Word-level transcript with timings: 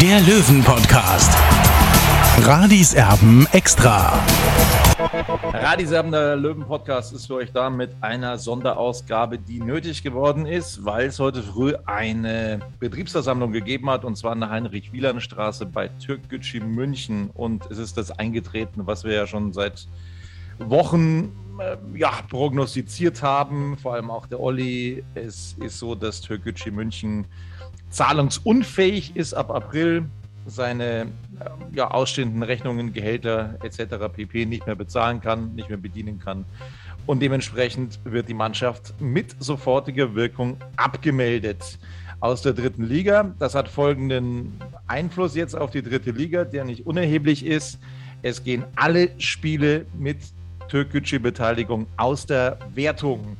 der 0.00 0.20
Löwen-Podcast. 0.20 1.36
Radis 2.38 2.94
Erben 2.94 3.46
extra. 3.52 4.18
Radiserben, 5.52 6.12
der 6.12 6.36
Löwen-Podcast 6.36 7.12
ist 7.12 7.26
für 7.26 7.34
euch 7.34 7.52
da 7.52 7.68
mit 7.68 7.90
einer 8.00 8.38
Sonderausgabe, 8.38 9.38
die 9.38 9.60
nötig 9.60 10.02
geworden 10.02 10.46
ist, 10.46 10.84
weil 10.84 11.08
es 11.08 11.18
heute 11.18 11.42
früh 11.42 11.74
eine 11.86 12.60
Betriebsversammlung 12.80 13.52
gegeben 13.52 13.90
hat, 13.90 14.04
und 14.04 14.16
zwar 14.16 14.32
in 14.32 14.40
der 14.40 14.50
Heinrich-Wieland-Straße 14.50 15.66
bei 15.66 15.88
Türkgücü 15.88 16.60
München. 16.60 17.30
Und 17.34 17.70
es 17.70 17.78
ist 17.78 17.96
das 17.96 18.10
eingetreten, 18.10 18.86
was 18.86 19.04
wir 19.04 19.12
ja 19.12 19.26
schon 19.26 19.52
seit 19.52 19.86
Wochen 20.58 21.32
äh, 21.58 21.76
ja, 21.98 22.12
prognostiziert 22.28 23.22
haben, 23.22 23.76
vor 23.76 23.94
allem 23.94 24.10
auch 24.10 24.26
der 24.26 24.40
Olli. 24.40 25.04
Es 25.14 25.56
ist 25.60 25.78
so, 25.78 25.94
dass 25.94 26.20
Türkgücü 26.20 26.70
München 26.70 27.26
zahlungsunfähig 27.92 29.14
ist 29.16 29.34
ab 29.34 29.50
April 29.50 30.06
seine 30.46 31.02
äh, 31.02 31.06
ja, 31.72 31.90
ausstehenden 31.90 32.42
Rechnungen, 32.42 32.92
Gehälter 32.92 33.56
etc. 33.62 34.12
pp. 34.12 34.46
nicht 34.46 34.66
mehr 34.66 34.74
bezahlen 34.74 35.20
kann, 35.20 35.54
nicht 35.54 35.68
mehr 35.68 35.78
bedienen 35.78 36.18
kann. 36.18 36.44
Und 37.06 37.20
dementsprechend 37.20 38.00
wird 38.04 38.28
die 38.28 38.34
Mannschaft 38.34 38.94
mit 39.00 39.36
sofortiger 39.38 40.14
Wirkung 40.14 40.56
abgemeldet 40.76 41.78
aus 42.20 42.42
der 42.42 42.52
dritten 42.52 42.84
Liga. 42.84 43.34
Das 43.38 43.54
hat 43.54 43.68
folgenden 43.68 44.52
Einfluss 44.86 45.34
jetzt 45.34 45.56
auf 45.56 45.70
die 45.70 45.82
dritte 45.82 46.12
Liga, 46.12 46.44
der 46.44 46.64
nicht 46.64 46.86
unerheblich 46.86 47.44
ist. 47.44 47.78
Es 48.22 48.44
gehen 48.44 48.64
alle 48.76 49.10
Spiele 49.18 49.86
mit 49.98 50.18
Türkgücü-Beteiligung 50.68 51.86
aus 51.96 52.24
der 52.24 52.58
Wertung. 52.74 53.36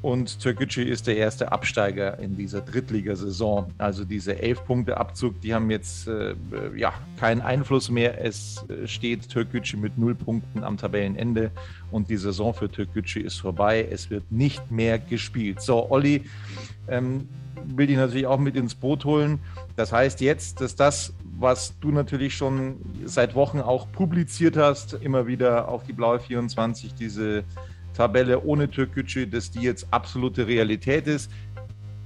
Und 0.00 0.38
Türkgücü 0.38 0.82
ist 0.82 1.08
der 1.08 1.16
erste 1.16 1.50
Absteiger 1.50 2.18
in 2.20 2.36
dieser 2.36 2.60
Drittligasaison. 2.60 3.72
Also 3.78 4.04
diese 4.04 4.40
elf 4.40 4.64
Punkte 4.64 4.96
Abzug, 4.96 5.40
die 5.40 5.52
haben 5.52 5.70
jetzt 5.70 6.06
äh, 6.06 6.34
ja 6.76 6.92
keinen 7.18 7.40
Einfluss 7.40 7.90
mehr. 7.90 8.24
Es 8.24 8.64
äh, 8.68 8.86
steht 8.86 9.28
Türkgücü 9.28 9.76
mit 9.76 9.98
null 9.98 10.14
Punkten 10.14 10.62
am 10.62 10.76
Tabellenende 10.76 11.50
und 11.90 12.10
die 12.10 12.16
Saison 12.16 12.54
für 12.54 12.70
Türkgücü 12.70 13.20
ist 13.20 13.40
vorbei. 13.40 13.88
Es 13.90 14.08
wird 14.08 14.30
nicht 14.30 14.70
mehr 14.70 15.00
gespielt. 15.00 15.60
So, 15.60 15.90
Olli, 15.90 16.22
ähm, 16.86 17.28
will 17.64 17.88
dich 17.88 17.96
natürlich 17.96 18.26
auch 18.26 18.38
mit 18.38 18.54
ins 18.54 18.76
Boot 18.76 19.04
holen. 19.04 19.40
Das 19.74 19.92
heißt 19.92 20.20
jetzt, 20.20 20.60
dass 20.60 20.76
das, 20.76 21.12
was 21.38 21.76
du 21.80 21.90
natürlich 21.90 22.36
schon 22.36 22.76
seit 23.04 23.34
Wochen 23.34 23.60
auch 23.60 23.90
publiziert 23.90 24.56
hast, 24.56 24.94
immer 24.94 25.26
wieder 25.26 25.68
auf 25.68 25.82
die 25.82 25.92
Blaue 25.92 26.20
24, 26.20 26.94
diese 26.94 27.42
Tabelle 27.98 28.40
ohne 28.44 28.70
Türkgücü, 28.70 29.26
dass 29.26 29.50
die 29.50 29.62
jetzt 29.62 29.88
absolute 29.90 30.46
Realität 30.46 31.08
ist. 31.08 31.32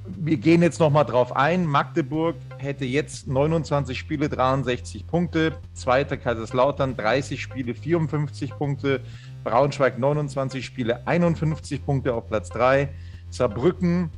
Wir 0.07 0.39
gehen 0.39 0.63
jetzt 0.63 0.81
nochmal 0.81 1.05
drauf 1.05 1.37
ein. 1.37 1.67
Magdeburg 1.67 2.37
hätte 2.57 2.87
jetzt 2.87 3.29
29 3.29 3.99
Spiele, 3.99 4.31
63 4.31 5.07
Punkte. 5.07 5.53
Zweiter 5.75 6.17
Kaiserslautern 6.17 6.97
30 6.97 7.41
Spiele, 7.43 7.75
54 7.75 8.57
Punkte. 8.57 9.01
Braunschweig 9.45 9.99
29 9.99 10.65
Spiele, 10.65 11.07
51 11.07 11.85
Punkte 11.85 12.15
auf 12.15 12.27
Platz 12.27 12.49
3. 12.49 12.89
Saarbrücken, 13.29 14.11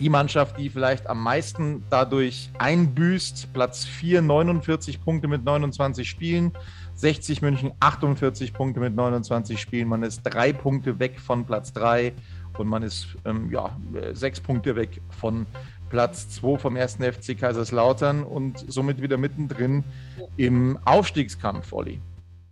die 0.00 0.08
Mannschaft, 0.08 0.58
die 0.58 0.70
vielleicht 0.70 1.06
am 1.08 1.22
meisten 1.22 1.84
dadurch 1.90 2.50
einbüßt. 2.58 3.52
Platz 3.52 3.84
4, 3.84 4.22
49 4.22 5.04
Punkte 5.04 5.28
mit 5.28 5.44
29 5.44 6.08
Spielen. 6.08 6.52
60 6.96 7.42
München 7.42 7.72
48 7.78 8.54
Punkte 8.54 8.80
mit 8.80 8.94
29 8.94 9.60
Spielen. 9.60 9.88
Man 9.88 10.02
ist 10.02 10.22
drei 10.22 10.52
Punkte 10.52 10.98
weg 10.98 11.20
von 11.20 11.44
Platz 11.44 11.72
3 11.74 12.14
und 12.58 12.66
man 12.66 12.82
ist 12.82 13.08
ähm, 13.26 13.50
ja, 13.52 13.78
sechs 14.14 14.40
Punkte 14.40 14.76
weg 14.76 15.02
von 15.10 15.46
Platz 15.90 16.28
2 16.30 16.58
vom 16.58 16.74
ersten 16.74 17.02
FC 17.04 17.38
Kaiserslautern 17.38 18.24
und 18.24 18.64
somit 18.66 19.02
wieder 19.02 19.18
mittendrin 19.18 19.84
im 20.38 20.78
Aufstiegskampf, 20.84 21.72
Olli. 21.72 22.00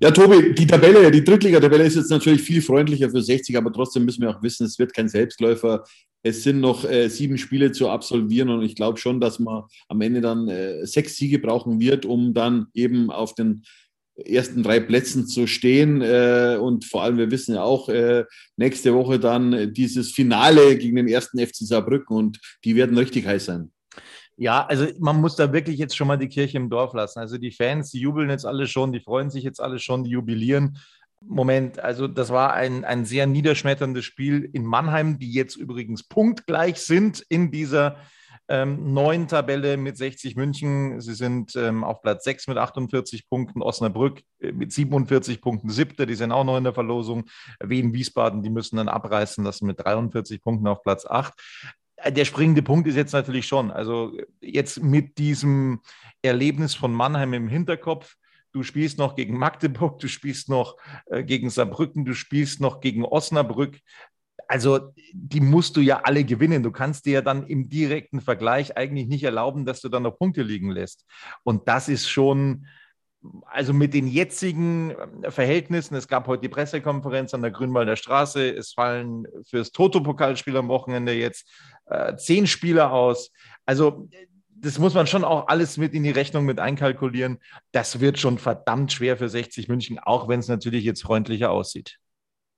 Ja, 0.00 0.10
Tobi, 0.10 0.54
die 0.54 0.66
Tabelle, 0.66 1.10
die 1.10 1.25
Drittliga-Tabelle 1.25 1.84
ist 1.84 1.97
jetzt 1.97 2.10
natürlich 2.10 2.43
viel 2.43 2.60
freundlicher 2.60 3.09
für 3.09 3.22
60, 3.22 3.56
aber 3.56 3.72
trotzdem 3.72 4.04
müssen 4.04 4.22
wir 4.22 4.31
auch 4.31 4.43
wissen, 4.43 4.66
es 4.66 4.78
wird 4.78 4.93
kein 4.93 5.09
Selbstläufer. 5.09 5.84
Es 6.22 6.43
sind 6.43 6.60
noch 6.60 6.84
äh, 6.84 7.09
sieben 7.09 7.38
Spiele 7.38 7.72
zu 7.72 7.88
absolvieren 7.88 8.50
und 8.50 8.62
ich 8.62 8.75
glaube 8.75 8.99
schon, 8.99 9.21
dass 9.21 9.38
man 9.38 9.65
am 9.88 10.00
Ende 10.00 10.21
dann 10.21 10.49
äh, 10.49 10.87
sechs 10.87 11.16
Siege 11.16 11.38
brauchen 11.38 11.81
wird, 11.81 12.04
um 12.04 12.34
dann 12.34 12.66
eben 12.75 13.10
auf 13.10 13.34
den 13.34 13.62
ersten 14.17 14.63
drei 14.63 14.81
Plätzen 14.81 15.27
zu 15.27 15.47
stehen. 15.47 16.01
Äh, 16.03 16.59
und 16.61 16.85
vor 16.85 17.03
allem, 17.03 17.19
wir 17.19 17.31
wissen 17.31 17.55
ja 17.55 17.63
auch, 17.63 17.89
äh, 17.89 18.25
nächste 18.57 18.95
Woche 18.95 19.19
dann 19.19 19.73
dieses 19.73 20.13
Finale 20.13 20.77
gegen 20.77 20.97
den 20.97 21.09
ersten 21.09 21.39
FC 21.39 21.57
Saarbrücken 21.57 22.17
und 22.17 22.41
die 22.65 22.77
werden 22.77 22.97
richtig 22.97 23.27
heiß 23.27 23.47
sein. 23.47 23.71
Ja, 24.37 24.67
also 24.67 24.87
man 24.99 25.21
muss 25.21 25.37
da 25.37 25.53
wirklich 25.53 25.79
jetzt 25.79 25.97
schon 25.97 26.09
mal 26.09 26.17
die 26.17 26.29
Kirche 26.29 26.57
im 26.57 26.69
Dorf 26.69 26.93
lassen. 26.93 27.21
Also 27.21 27.39
die 27.39 27.53
Fans, 27.53 27.91
die 27.91 28.01
jubeln 28.01 28.31
jetzt 28.31 28.47
alle 28.47 28.67
schon, 28.67 28.93
die 28.93 29.01
freuen 29.01 29.31
sich 29.31 29.45
jetzt 29.45 29.61
alle 29.61 29.79
schon, 29.79 30.05
die 30.05 30.11
jubilieren. 30.11 30.79
Moment, 31.21 31.79
also 31.79 32.09
das 32.09 32.31
war 32.31 32.53
ein, 32.53 32.85
ein 32.85 33.05
sehr 33.05 33.27
niederschmetterndes 33.27 34.05
Spiel 34.05 34.49
in 34.53 34.65
Mannheim, 34.65 35.19
die 35.19 35.33
jetzt 35.33 35.57
übrigens 35.57 36.03
punktgleich 36.03 36.79
sind 36.79 37.25
in 37.29 37.51
dieser 37.51 37.97
ähm, 37.97 38.03
neuen 38.49 39.27
Tabelle 39.27 39.77
mit 39.77 39.97
60 39.97 40.37
München. 40.37 41.00
Sie 41.00 41.15
sind 41.15 41.56
ähm, 41.56 41.82
auf 41.82 42.03
Platz 42.03 42.25
6 42.25 42.49
mit 42.49 42.59
48 42.59 43.28
Punkten. 43.28 43.62
Osnabrück 43.62 44.22
äh, 44.41 44.53
mit 44.53 44.72
47 44.72 45.41
Punkten 45.41 45.71
siebter. 45.71 46.06
Die 46.06 46.15
sind 46.15 46.32
auch 46.32 46.44
noch 46.44 46.59
in 46.59 46.65
der 46.65 46.75
Verlosung. 46.75 47.25
Wien, 47.62 47.94
Wiesbaden, 47.94 48.43
die 48.43 48.50
müssen 48.50 48.77
dann 48.77 48.88
abreißen 48.88 49.43
lassen 49.44 49.66
mit 49.66 49.81
43 49.81 50.43
Punkten 50.43 50.66
auf 50.66 50.83
Platz 50.83 51.06
8 51.06 51.33
äh, 51.97 52.12
der 52.12 52.25
springende 52.25 52.62
Punkt 52.62 52.87
ist 52.87 52.97
jetzt 52.97 53.12
natürlich 53.12 53.47
schon, 53.47 53.71
also 53.71 54.12
jetzt 54.41 54.83
mit 54.83 55.16
diesem 55.16 55.81
Erlebnis 56.22 56.75
von 56.75 56.93
Mannheim 56.93 57.33
im 57.33 57.49
Hinterkopf, 57.49 58.16
du 58.53 58.62
spielst 58.62 58.99
noch 58.99 59.16
gegen 59.16 59.38
Magdeburg, 59.38 59.99
du 59.99 60.09
spielst 60.09 60.49
noch 60.49 60.77
äh, 61.06 61.22
gegen 61.22 61.50
Saarbrücken, 61.50 62.04
du 62.04 62.15
spielst 62.15 62.60
noch 62.60 62.81
gegen 62.81 63.04
Osnabrück 63.04 63.78
also 64.49 64.93
die 65.12 65.41
musst 65.41 65.77
du 65.77 65.81
ja 65.81 66.00
alle 66.05 66.25
gewinnen. 66.25 66.62
Du 66.62 66.71
kannst 66.71 67.06
dir 67.06 67.15
ja 67.15 67.22
dann 67.22 67.47
im 67.47 67.69
direkten 67.69 68.21
Vergleich 68.21 68.77
eigentlich 68.77 69.06
nicht 69.06 69.25
erlauben, 69.25 69.65
dass 69.65 69.81
du 69.81 69.88
dann 69.88 70.03
noch 70.03 70.19
Punkte 70.19 70.43
liegen 70.43 70.71
lässt. 70.71 71.05
Und 71.43 71.69
das 71.69 71.88
ist 71.88 72.09
schon, 72.09 72.66
also 73.47 73.72
mit 73.72 73.94
den 73.94 74.06
jetzigen 74.06 74.91
äh, 75.22 75.31
Verhältnissen, 75.31 75.94
es 75.94 76.09
gab 76.09 76.27
heute 76.27 76.43
die 76.43 76.49
Pressekonferenz 76.49 77.34
an 77.34 77.43
der 77.43 77.50
Grünwalder 77.50 77.97
Straße, 77.97 78.50
es 78.50 78.72
fallen 78.72 79.27
fürs 79.49 79.72
Toto-Pokalspiel 79.72 80.56
am 80.56 80.69
Wochenende 80.69 81.12
jetzt 81.12 81.50
äh, 81.87 82.16
zehn 82.16 82.47
Spieler 82.47 82.93
aus. 82.93 83.31
Also 83.66 84.09
das 84.56 84.78
muss 84.78 84.94
man 84.94 85.06
schon 85.06 85.25
auch 85.25 85.49
alles 85.49 85.77
mit 85.77 85.94
in 85.94 86.04
die 86.04 86.10
Rechnung 86.10 86.44
mit 86.44 86.59
einkalkulieren. 86.59 87.38
Das 87.72 88.00
wird 88.00 88.19
schon 88.19 88.38
verdammt 88.38 88.93
schwer 88.93 89.16
für 89.16 89.28
60 89.28 89.69
München, 89.69 89.99
auch 89.99 90.28
wenn 90.28 90.41
es 90.41 90.49
natürlich 90.49 90.84
jetzt 90.84 91.03
freundlicher 91.03 91.50
aussieht. 91.50 91.98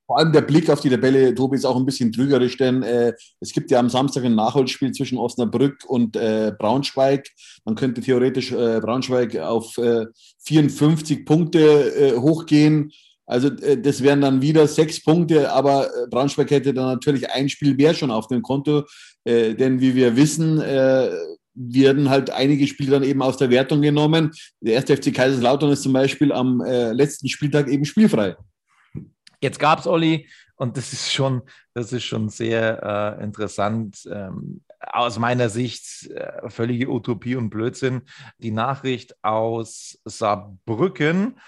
Vor 0.06 0.18
allem 0.18 0.32
der 0.32 0.42
Blick 0.42 0.70
auf 0.70 0.80
die 0.80 0.88
Tabelle, 0.88 1.34
Tobi, 1.34 1.56
ist 1.56 1.64
auch 1.64 1.76
ein 1.76 1.84
bisschen 1.84 2.12
trügerisch, 2.12 2.56
denn 2.56 2.84
äh, 2.84 3.12
es 3.40 3.52
gibt 3.52 3.72
ja 3.72 3.80
am 3.80 3.88
Samstag 3.88 4.24
ein 4.24 4.36
Nachholspiel 4.36 4.92
zwischen 4.92 5.18
Osnabrück 5.18 5.84
und 5.84 6.14
äh, 6.14 6.52
Braunschweig. 6.56 7.28
Man 7.64 7.74
könnte 7.74 8.00
theoretisch 8.00 8.52
äh, 8.52 8.80
Braunschweig 8.80 9.36
auf 9.36 9.74
54 10.44 11.18
äh, 11.18 11.24
Punkte 11.24 11.58
äh, 11.60 12.16
hochgehen. 12.18 12.92
Also 13.26 13.48
äh, 13.48 13.80
das 13.80 14.00
wären 14.00 14.20
dann 14.20 14.42
wieder 14.42 14.68
sechs 14.68 15.02
Punkte, 15.02 15.50
aber 15.50 15.90
Braunschweig 16.08 16.52
hätte 16.52 16.72
dann 16.72 16.86
natürlich 16.86 17.28
ein 17.30 17.48
Spiel 17.48 17.74
mehr 17.74 17.92
schon 17.92 18.12
auf 18.12 18.28
dem 18.28 18.42
Konto, 18.42 18.84
denn 19.26 19.80
wie 19.80 19.96
wir 19.96 20.14
wissen, 20.14 20.58
werden 20.58 22.10
halt 22.10 22.30
einige 22.30 22.68
Spiele 22.68 22.92
dann 22.92 23.02
eben 23.02 23.22
aus 23.22 23.38
der 23.38 23.50
Wertung 23.50 23.82
genommen. 23.82 24.30
Der 24.60 24.74
erste 24.74 24.96
FC 24.96 25.12
Kaiserslautern 25.12 25.72
ist 25.72 25.82
zum 25.82 25.92
Beispiel 25.92 26.30
am 26.30 26.60
letzten 26.60 27.28
Spieltag 27.28 27.66
eben 27.68 27.84
spielfrei. 27.84 28.36
Jetzt 29.40 29.58
gab 29.58 29.78
es 29.80 29.86
Olli 29.86 30.28
und 30.56 30.76
das 30.76 30.92
ist 30.92 31.12
schon, 31.12 31.42
das 31.74 31.92
ist 31.92 32.04
schon 32.04 32.28
sehr 32.28 33.18
äh, 33.18 33.22
interessant. 33.22 34.08
Ähm, 34.10 34.62
aus 34.80 35.18
meiner 35.18 35.48
Sicht 35.48 36.10
äh, 36.10 36.48
völlige 36.48 36.88
Utopie 36.88 37.36
und 37.36 37.50
Blödsinn. 37.50 38.02
Die 38.38 38.50
Nachricht 38.50 39.16
aus 39.22 39.98
Saarbrücken. 40.04 41.38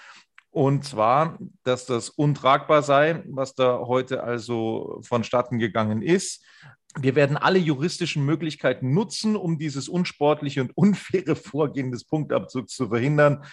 Und 0.51 0.83
zwar, 0.83 1.37
dass 1.63 1.85
das 1.85 2.09
untragbar 2.09 2.81
sei, 2.81 3.23
was 3.27 3.53
da 3.53 3.79
heute 3.79 4.23
also 4.23 4.99
vonstatten 5.03 5.59
gegangen 5.59 6.01
ist. 6.01 6.43
wir 6.99 7.13
werden 7.13 7.37
alle 7.37 7.59
juristischen 7.59 8.25
Möglichkeiten 8.25 8.95
nutzen, 8.95 9.35
um 9.35 9.59
dieses 9.59 9.87
unsportliche 9.87 10.61
und 10.61 10.71
unfaire 10.75 11.35
Vorgehen 11.35 11.91
des 11.91 12.03
Punktabzugs 12.03 12.73
zu 12.73 12.89
verhindern. 12.89 13.43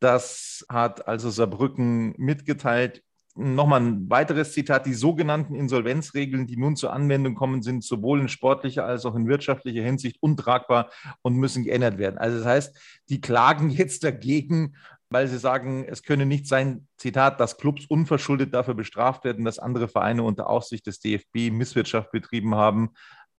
Das 0.00 0.64
hat 0.68 1.06
also 1.06 1.30
Saarbrücken 1.30 2.14
mitgeteilt. 2.16 3.02
Nochmal 3.40 3.80
ein 3.80 4.10
weiteres 4.10 4.52
Zitat. 4.52 4.84
Die 4.84 4.92
sogenannten 4.92 5.54
Insolvenzregeln, 5.54 6.46
die 6.46 6.58
nun 6.58 6.76
zur 6.76 6.92
Anwendung 6.92 7.34
kommen, 7.34 7.62
sind 7.62 7.82
sowohl 7.82 8.20
in 8.20 8.28
sportlicher 8.28 8.84
als 8.84 9.06
auch 9.06 9.14
in 9.14 9.28
wirtschaftlicher 9.28 9.82
Hinsicht 9.82 10.18
untragbar 10.20 10.90
und 11.22 11.36
müssen 11.36 11.64
geändert 11.64 11.96
werden. 11.96 12.18
Also 12.18 12.38
das 12.38 12.46
heißt, 12.46 12.78
die 13.08 13.20
klagen 13.22 13.70
jetzt 13.70 14.04
dagegen, 14.04 14.76
weil 15.08 15.26
sie 15.26 15.38
sagen, 15.38 15.86
es 15.88 16.02
könne 16.02 16.26
nicht 16.26 16.46
sein, 16.46 16.86
Zitat, 16.98 17.40
dass 17.40 17.56
Clubs 17.56 17.86
unverschuldet 17.86 18.52
dafür 18.52 18.74
bestraft 18.74 19.24
werden, 19.24 19.46
dass 19.46 19.58
andere 19.58 19.88
Vereine 19.88 20.22
unter 20.22 20.48
Aufsicht 20.48 20.86
des 20.86 21.00
DFB 21.00 21.50
Misswirtschaft 21.50 22.12
betrieben 22.12 22.54
haben 22.54 22.90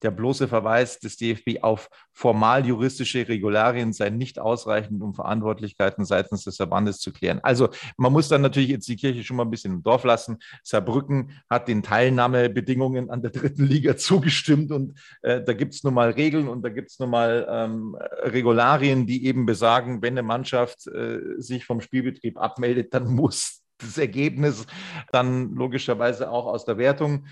der 0.02 0.12
bloße 0.12 0.48
Verweis 0.48 1.00
des 1.00 1.18
DFB 1.18 1.62
auf 1.62 1.90
formal 2.12 2.66
juristische 2.66 3.28
Regularien 3.28 3.94
sei 3.94 4.10
nicht 4.10 4.40
ausreichend, 4.40 5.02
um 5.02 5.14
Verantwortlichkeiten 5.14 6.06
seitens 6.06 6.44
des 6.44 6.58
Verbandes 6.58 7.00
zu 7.00 7.12
klären. 7.12 7.40
Also 7.44 7.70
man 7.98 8.12
muss 8.12 8.28
dann 8.28 8.42
natürlich 8.42 8.70
jetzt 8.70 8.88
die 8.88 8.96
Kirche 8.96 9.24
schon 9.24 9.38
mal 9.38 9.44
ein 9.44 9.52
bisschen 9.52 9.74
im 9.74 9.84
Dorf 9.84 10.04
lassen. 10.04 10.38
Saarbrücken 10.64 11.42
hat 11.50 11.68
den 11.68 11.84
Teilnahmebedingungen 11.84 13.10
an 13.10 13.22
der 13.22 13.32
dritten 13.32 13.66
Liga 13.66 13.98
zugestimmt 13.98 14.72
und 14.72 15.00
äh, 15.22 15.42
da 15.44 15.54
gibt 15.54 15.74
es 15.74 15.84
nun 15.84 15.94
mal 15.94 16.12
Regeln 16.12 16.48
und 16.48 16.64
da 16.64 16.70
gibt 16.70 16.92
es 16.92 17.00
nun 17.00 17.10
mal 17.10 17.48
ähm, 17.50 17.96
Regularien, 18.24 19.06
die 19.06 19.26
eben 19.26 19.46
besagen, 19.46 20.02
wenn 20.02 20.14
eine 20.14 20.24
Mannschaft 20.24 20.88
äh, 20.88 21.20
sich 21.38 21.66
vom 21.66 21.82
Spielbetrieb 21.82 22.38
abmeldet, 22.38 22.94
dann 22.94 23.14
muss 23.14 23.62
das 23.82 23.98
Ergebnis 23.98 24.66
dann 25.12 25.56
logischerweise 25.56 26.30
auch 26.30 26.46
aus 26.46 26.66
der 26.66 26.78
Wertung 26.78 27.26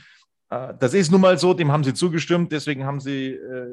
das 0.50 0.96
ist 0.96 1.12
nun 1.12 1.22
mal 1.22 1.38
so, 1.38 1.54
dem 1.54 1.72
haben 1.72 1.84
sie 1.84 1.94
zugestimmt, 1.94 2.52
deswegen 2.52 2.84
haben 2.84 3.00
sie, 3.00 3.34
äh, 3.34 3.68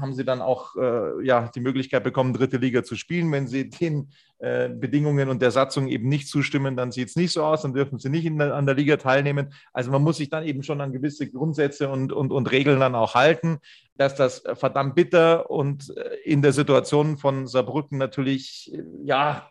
haben 0.00 0.14
sie 0.14 0.24
dann 0.24 0.40
auch 0.40 0.76
äh, 0.76 1.24
ja, 1.24 1.50
die 1.52 1.60
Möglichkeit 1.60 2.04
bekommen, 2.04 2.32
dritte 2.32 2.58
Liga 2.58 2.84
zu 2.84 2.94
spielen. 2.94 3.32
Wenn 3.32 3.48
sie 3.48 3.68
den 3.68 4.12
äh, 4.38 4.68
Bedingungen 4.68 5.28
und 5.30 5.42
der 5.42 5.50
Satzung 5.50 5.88
eben 5.88 6.08
nicht 6.08 6.28
zustimmen, 6.28 6.76
dann 6.76 6.92
sieht 6.92 7.08
es 7.08 7.16
nicht 7.16 7.32
so 7.32 7.42
aus, 7.42 7.62
dann 7.62 7.74
dürfen 7.74 7.98
sie 7.98 8.08
nicht 8.08 8.28
der, 8.38 8.54
an 8.54 8.66
der 8.66 8.76
Liga 8.76 8.98
teilnehmen. 8.98 9.52
Also 9.72 9.90
man 9.90 10.02
muss 10.02 10.18
sich 10.18 10.30
dann 10.30 10.44
eben 10.44 10.62
schon 10.62 10.80
an 10.80 10.92
gewisse 10.92 11.28
Grundsätze 11.28 11.88
und, 11.88 12.12
und, 12.12 12.30
und 12.30 12.52
Regeln 12.52 12.78
dann 12.78 12.94
auch 12.94 13.16
halten, 13.16 13.58
dass 13.96 14.14
das 14.14 14.44
verdammt 14.54 14.94
bitter 14.94 15.50
und 15.50 15.92
äh, 15.96 16.18
in 16.24 16.40
der 16.40 16.52
Situation 16.52 17.18
von 17.18 17.48
Saarbrücken 17.48 17.98
natürlich, 17.98 18.72
ja, 19.02 19.48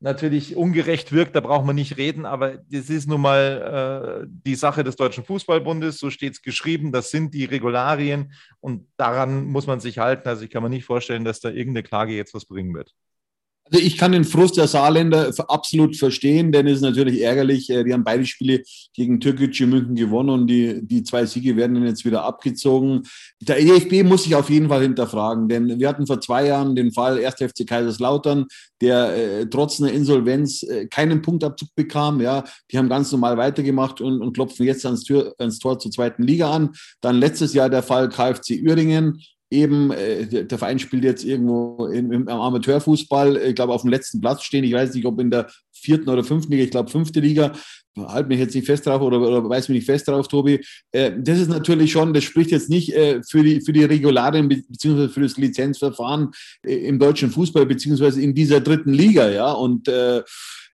natürlich 0.00 0.56
ungerecht 0.56 1.12
wirkt, 1.12 1.36
da 1.36 1.40
braucht 1.40 1.66
man 1.66 1.76
nicht 1.76 1.98
reden, 1.98 2.24
aber 2.24 2.58
das 2.70 2.88
ist 2.88 3.06
nun 3.06 3.20
mal 3.20 4.22
äh, 4.24 4.26
die 4.28 4.54
Sache 4.54 4.82
des 4.82 4.96
Deutschen 4.96 5.24
Fußballbundes, 5.24 5.98
so 5.98 6.10
steht 6.10 6.32
es 6.32 6.42
geschrieben, 6.42 6.90
das 6.90 7.10
sind 7.10 7.34
die 7.34 7.44
Regularien 7.44 8.32
und 8.60 8.88
daran 8.96 9.44
muss 9.44 9.66
man 9.66 9.80
sich 9.80 9.98
halten. 9.98 10.28
Also 10.28 10.44
ich 10.44 10.50
kann 10.50 10.62
mir 10.62 10.70
nicht 10.70 10.86
vorstellen, 10.86 11.24
dass 11.24 11.40
da 11.40 11.50
irgendeine 11.50 11.82
Klage 11.82 12.14
jetzt 12.14 12.34
was 12.34 12.46
bringen 12.46 12.74
wird. 12.74 12.94
Also 13.72 13.84
ich 13.84 13.96
kann 13.96 14.12
den 14.12 14.24
Frust 14.24 14.56
der 14.56 14.66
Saarländer 14.66 15.32
absolut 15.48 15.96
verstehen, 15.96 16.50
denn 16.50 16.66
es 16.66 16.76
ist 16.76 16.82
natürlich 16.82 17.22
ärgerlich. 17.22 17.70
Äh, 17.70 17.84
die 17.84 17.92
haben 17.92 18.04
beide 18.04 18.26
Spiele 18.26 18.62
gegen 18.94 19.20
Türkgücü 19.20 19.66
München 19.66 19.94
gewonnen 19.94 20.30
und 20.30 20.46
die, 20.48 20.80
die 20.84 21.04
zwei 21.04 21.24
Siege 21.26 21.56
werden 21.56 21.84
jetzt 21.86 22.04
wieder 22.04 22.24
abgezogen. 22.24 23.02
Der 23.40 23.60
EDFB 23.60 24.02
muss 24.02 24.24
sich 24.24 24.34
auf 24.34 24.50
jeden 24.50 24.68
Fall 24.68 24.82
hinterfragen, 24.82 25.48
denn 25.48 25.78
wir 25.78 25.88
hatten 25.88 26.06
vor 26.06 26.20
zwei 26.20 26.46
Jahren 26.46 26.74
den 26.74 26.92
Fall 26.92 27.24
1. 27.24 27.34
FC 27.36 27.66
Kaiserslautern, 27.66 28.46
der 28.80 29.14
äh, 29.16 29.46
trotz 29.46 29.80
einer 29.80 29.92
Insolvenz 29.92 30.62
äh, 30.64 30.86
keinen 30.86 31.22
Punktabzug 31.22 31.68
bekam. 31.76 32.20
Ja, 32.20 32.44
die 32.72 32.78
haben 32.78 32.88
ganz 32.88 33.12
normal 33.12 33.36
weitergemacht 33.36 34.00
und, 34.00 34.20
und 34.20 34.32
klopfen 34.32 34.66
jetzt 34.66 34.84
ans, 34.84 35.04
Tür, 35.04 35.34
ans 35.38 35.58
Tor 35.60 35.78
zur 35.78 35.92
zweiten 35.92 36.24
Liga 36.24 36.50
an. 36.50 36.70
Dann 37.00 37.16
letztes 37.16 37.54
Jahr 37.54 37.70
der 37.70 37.82
Fall 37.82 38.08
KfC 38.08 38.62
Uerdingen 38.66 39.22
eben, 39.50 39.90
äh, 39.90 40.44
der 40.44 40.58
Verein 40.58 40.78
spielt 40.78 41.04
jetzt 41.04 41.24
irgendwo 41.24 41.86
im, 41.86 42.28
Amateurfußball, 42.28 43.36
ich 43.36 43.54
glaube, 43.54 43.72
auf 43.72 43.82
dem 43.82 43.90
letzten 43.90 44.20
Platz 44.20 44.44
stehen. 44.44 44.64
Ich 44.64 44.72
weiß 44.72 44.94
nicht, 44.94 45.06
ob 45.06 45.20
in 45.20 45.30
der 45.30 45.48
vierten 45.72 46.08
oder 46.08 46.22
fünften 46.22 46.52
Liga, 46.52 46.64
ich 46.64 46.70
glaube, 46.70 46.90
fünfte 46.90 47.20
Liga. 47.20 47.52
Halt 47.98 48.28
mich 48.28 48.38
jetzt 48.38 48.54
nicht 48.54 48.66
fest 48.66 48.86
drauf 48.86 49.02
oder, 49.02 49.20
oder 49.20 49.46
weiß 49.48 49.68
mich 49.68 49.78
nicht 49.78 49.86
fest 49.86 50.06
drauf, 50.06 50.28
Tobi. 50.28 50.64
Äh, 50.92 51.12
das 51.18 51.40
ist 51.40 51.48
natürlich 51.48 51.90
schon, 51.90 52.14
das 52.14 52.22
spricht 52.22 52.52
jetzt 52.52 52.70
nicht 52.70 52.94
äh, 52.94 53.20
für, 53.28 53.42
die, 53.42 53.60
für 53.60 53.72
die 53.72 53.84
Regularien 53.84 54.48
beziehungsweise 54.48 55.08
für 55.08 55.22
das 55.22 55.36
Lizenzverfahren 55.36 56.30
äh, 56.64 56.86
im 56.86 57.00
deutschen 57.00 57.30
Fußball 57.30 57.66
beziehungsweise 57.66 58.22
in 58.22 58.32
dieser 58.32 58.60
dritten 58.60 58.92
Liga, 58.92 59.28
ja. 59.28 59.50
Und 59.52 59.88
äh, 59.88 60.22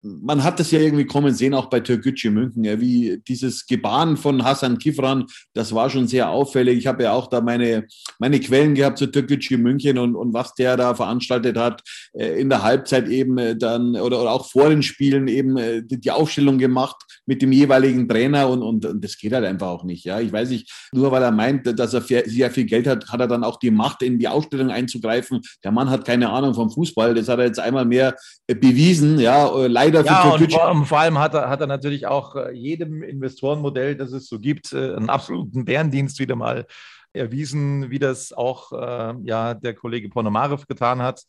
man 0.05 0.43
hat 0.43 0.59
das 0.59 0.71
ja 0.71 0.79
irgendwie 0.79 1.05
kommen 1.05 1.33
sehen, 1.33 1.53
auch 1.53 1.65
bei 1.69 1.79
Türkgücü 1.79 2.29
München, 2.29 2.63
ja, 2.63 2.79
wie 2.79 3.21
dieses 3.27 3.65
Gebaren 3.65 4.17
von 4.17 4.43
Hassan 4.43 4.77
Kifran, 4.77 5.25
das 5.53 5.73
war 5.73 5.89
schon 5.89 6.07
sehr 6.07 6.29
auffällig. 6.29 6.77
Ich 6.77 6.87
habe 6.87 7.03
ja 7.03 7.13
auch 7.13 7.27
da 7.27 7.41
meine, 7.41 7.87
meine 8.19 8.39
Quellen 8.39 8.75
gehabt 8.75 8.99
zu 8.99 9.07
Türkgücü 9.07 9.57
München 9.57 9.97
und, 9.97 10.15
und 10.15 10.33
was 10.33 10.53
der 10.53 10.77
da 10.77 10.93
veranstaltet 10.93 11.57
hat, 11.57 11.81
äh, 12.13 12.39
in 12.39 12.49
der 12.49 12.61
Halbzeit 12.61 13.07
eben 13.07 13.37
äh, 13.37 13.55
dann 13.55 13.95
oder, 13.95 14.21
oder 14.21 14.31
auch 14.31 14.45
vor 14.45 14.69
den 14.69 14.83
Spielen 14.83 15.27
eben 15.27 15.57
äh, 15.57 15.81
die, 15.83 15.99
die 15.99 16.11
Aufstellung 16.11 16.59
gemacht 16.59 16.97
mit 17.25 17.41
dem 17.41 17.51
jeweiligen 17.51 18.07
Trainer 18.07 18.49
und, 18.49 18.61
und, 18.61 18.85
und, 18.85 19.03
das 19.03 19.17
geht 19.17 19.33
halt 19.33 19.45
einfach 19.45 19.67
auch 19.67 19.83
nicht. 19.83 20.05
Ja, 20.05 20.19
ich 20.19 20.31
weiß 20.31 20.49
nicht, 20.49 20.71
nur 20.91 21.11
weil 21.11 21.23
er 21.23 21.31
meint, 21.31 21.79
dass 21.79 21.93
er 21.93 22.01
sehr 22.01 22.51
viel 22.51 22.65
Geld 22.65 22.85
hat, 22.85 23.09
hat 23.09 23.19
er 23.19 23.27
dann 23.27 23.43
auch 23.43 23.57
die 23.57 23.71
Macht, 23.71 24.03
in 24.03 24.19
die 24.19 24.27
Aufstellung 24.27 24.69
einzugreifen. 24.69 25.41
Der 25.63 25.71
Mann 25.71 25.89
hat 25.89 26.05
keine 26.05 26.29
Ahnung 26.29 26.53
vom 26.53 26.69
Fußball, 26.69 27.15
das 27.15 27.27
hat 27.27 27.39
er 27.39 27.45
jetzt 27.45 27.59
einmal 27.59 27.85
mehr 27.85 28.15
bewiesen. 28.47 29.19
Ja, 29.19 29.49
leider 29.65 29.94
wieder 29.99 30.03
für 30.03 30.07
ja, 30.07 30.33
und 30.33 30.51
vor, 30.51 30.71
und 30.71 30.85
vor, 30.85 30.99
allem 30.99 31.19
hat 31.19 31.33
er, 31.33 31.49
hat 31.49 31.61
er 31.61 31.67
natürlich 31.67 32.07
auch 32.07 32.35
äh, 32.35 32.51
jedem 32.51 33.03
Investorenmodell, 33.03 33.95
das 33.95 34.11
es 34.11 34.27
so 34.27 34.39
gibt, 34.39 34.73
äh, 34.73 34.95
einen 34.95 35.09
absoluten 35.09 35.65
Bärendienst 35.65 36.19
wieder 36.19 36.35
mal 36.35 36.65
erwiesen, 37.13 37.89
wie 37.89 37.99
das 37.99 38.33
auch 38.33 38.71
äh, 38.71 39.15
ja, 39.23 39.53
der 39.53 39.73
Kollege 39.73 40.09
Ponomarev 40.09 40.67
getan 40.67 41.01
hat. 41.01 41.23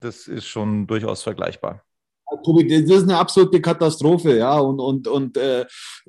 Das 0.00 0.28
ist 0.28 0.46
schon 0.46 0.86
durchaus 0.86 1.22
vergleichbar. 1.22 1.82
Das 2.44 2.96
ist 2.96 3.02
eine 3.02 3.18
absolute 3.18 3.60
Katastrophe, 3.60 4.36
ja. 4.36 4.58
Und, 4.58 4.80
und, 4.80 5.08
und 5.08 5.36
äh, 5.36 5.64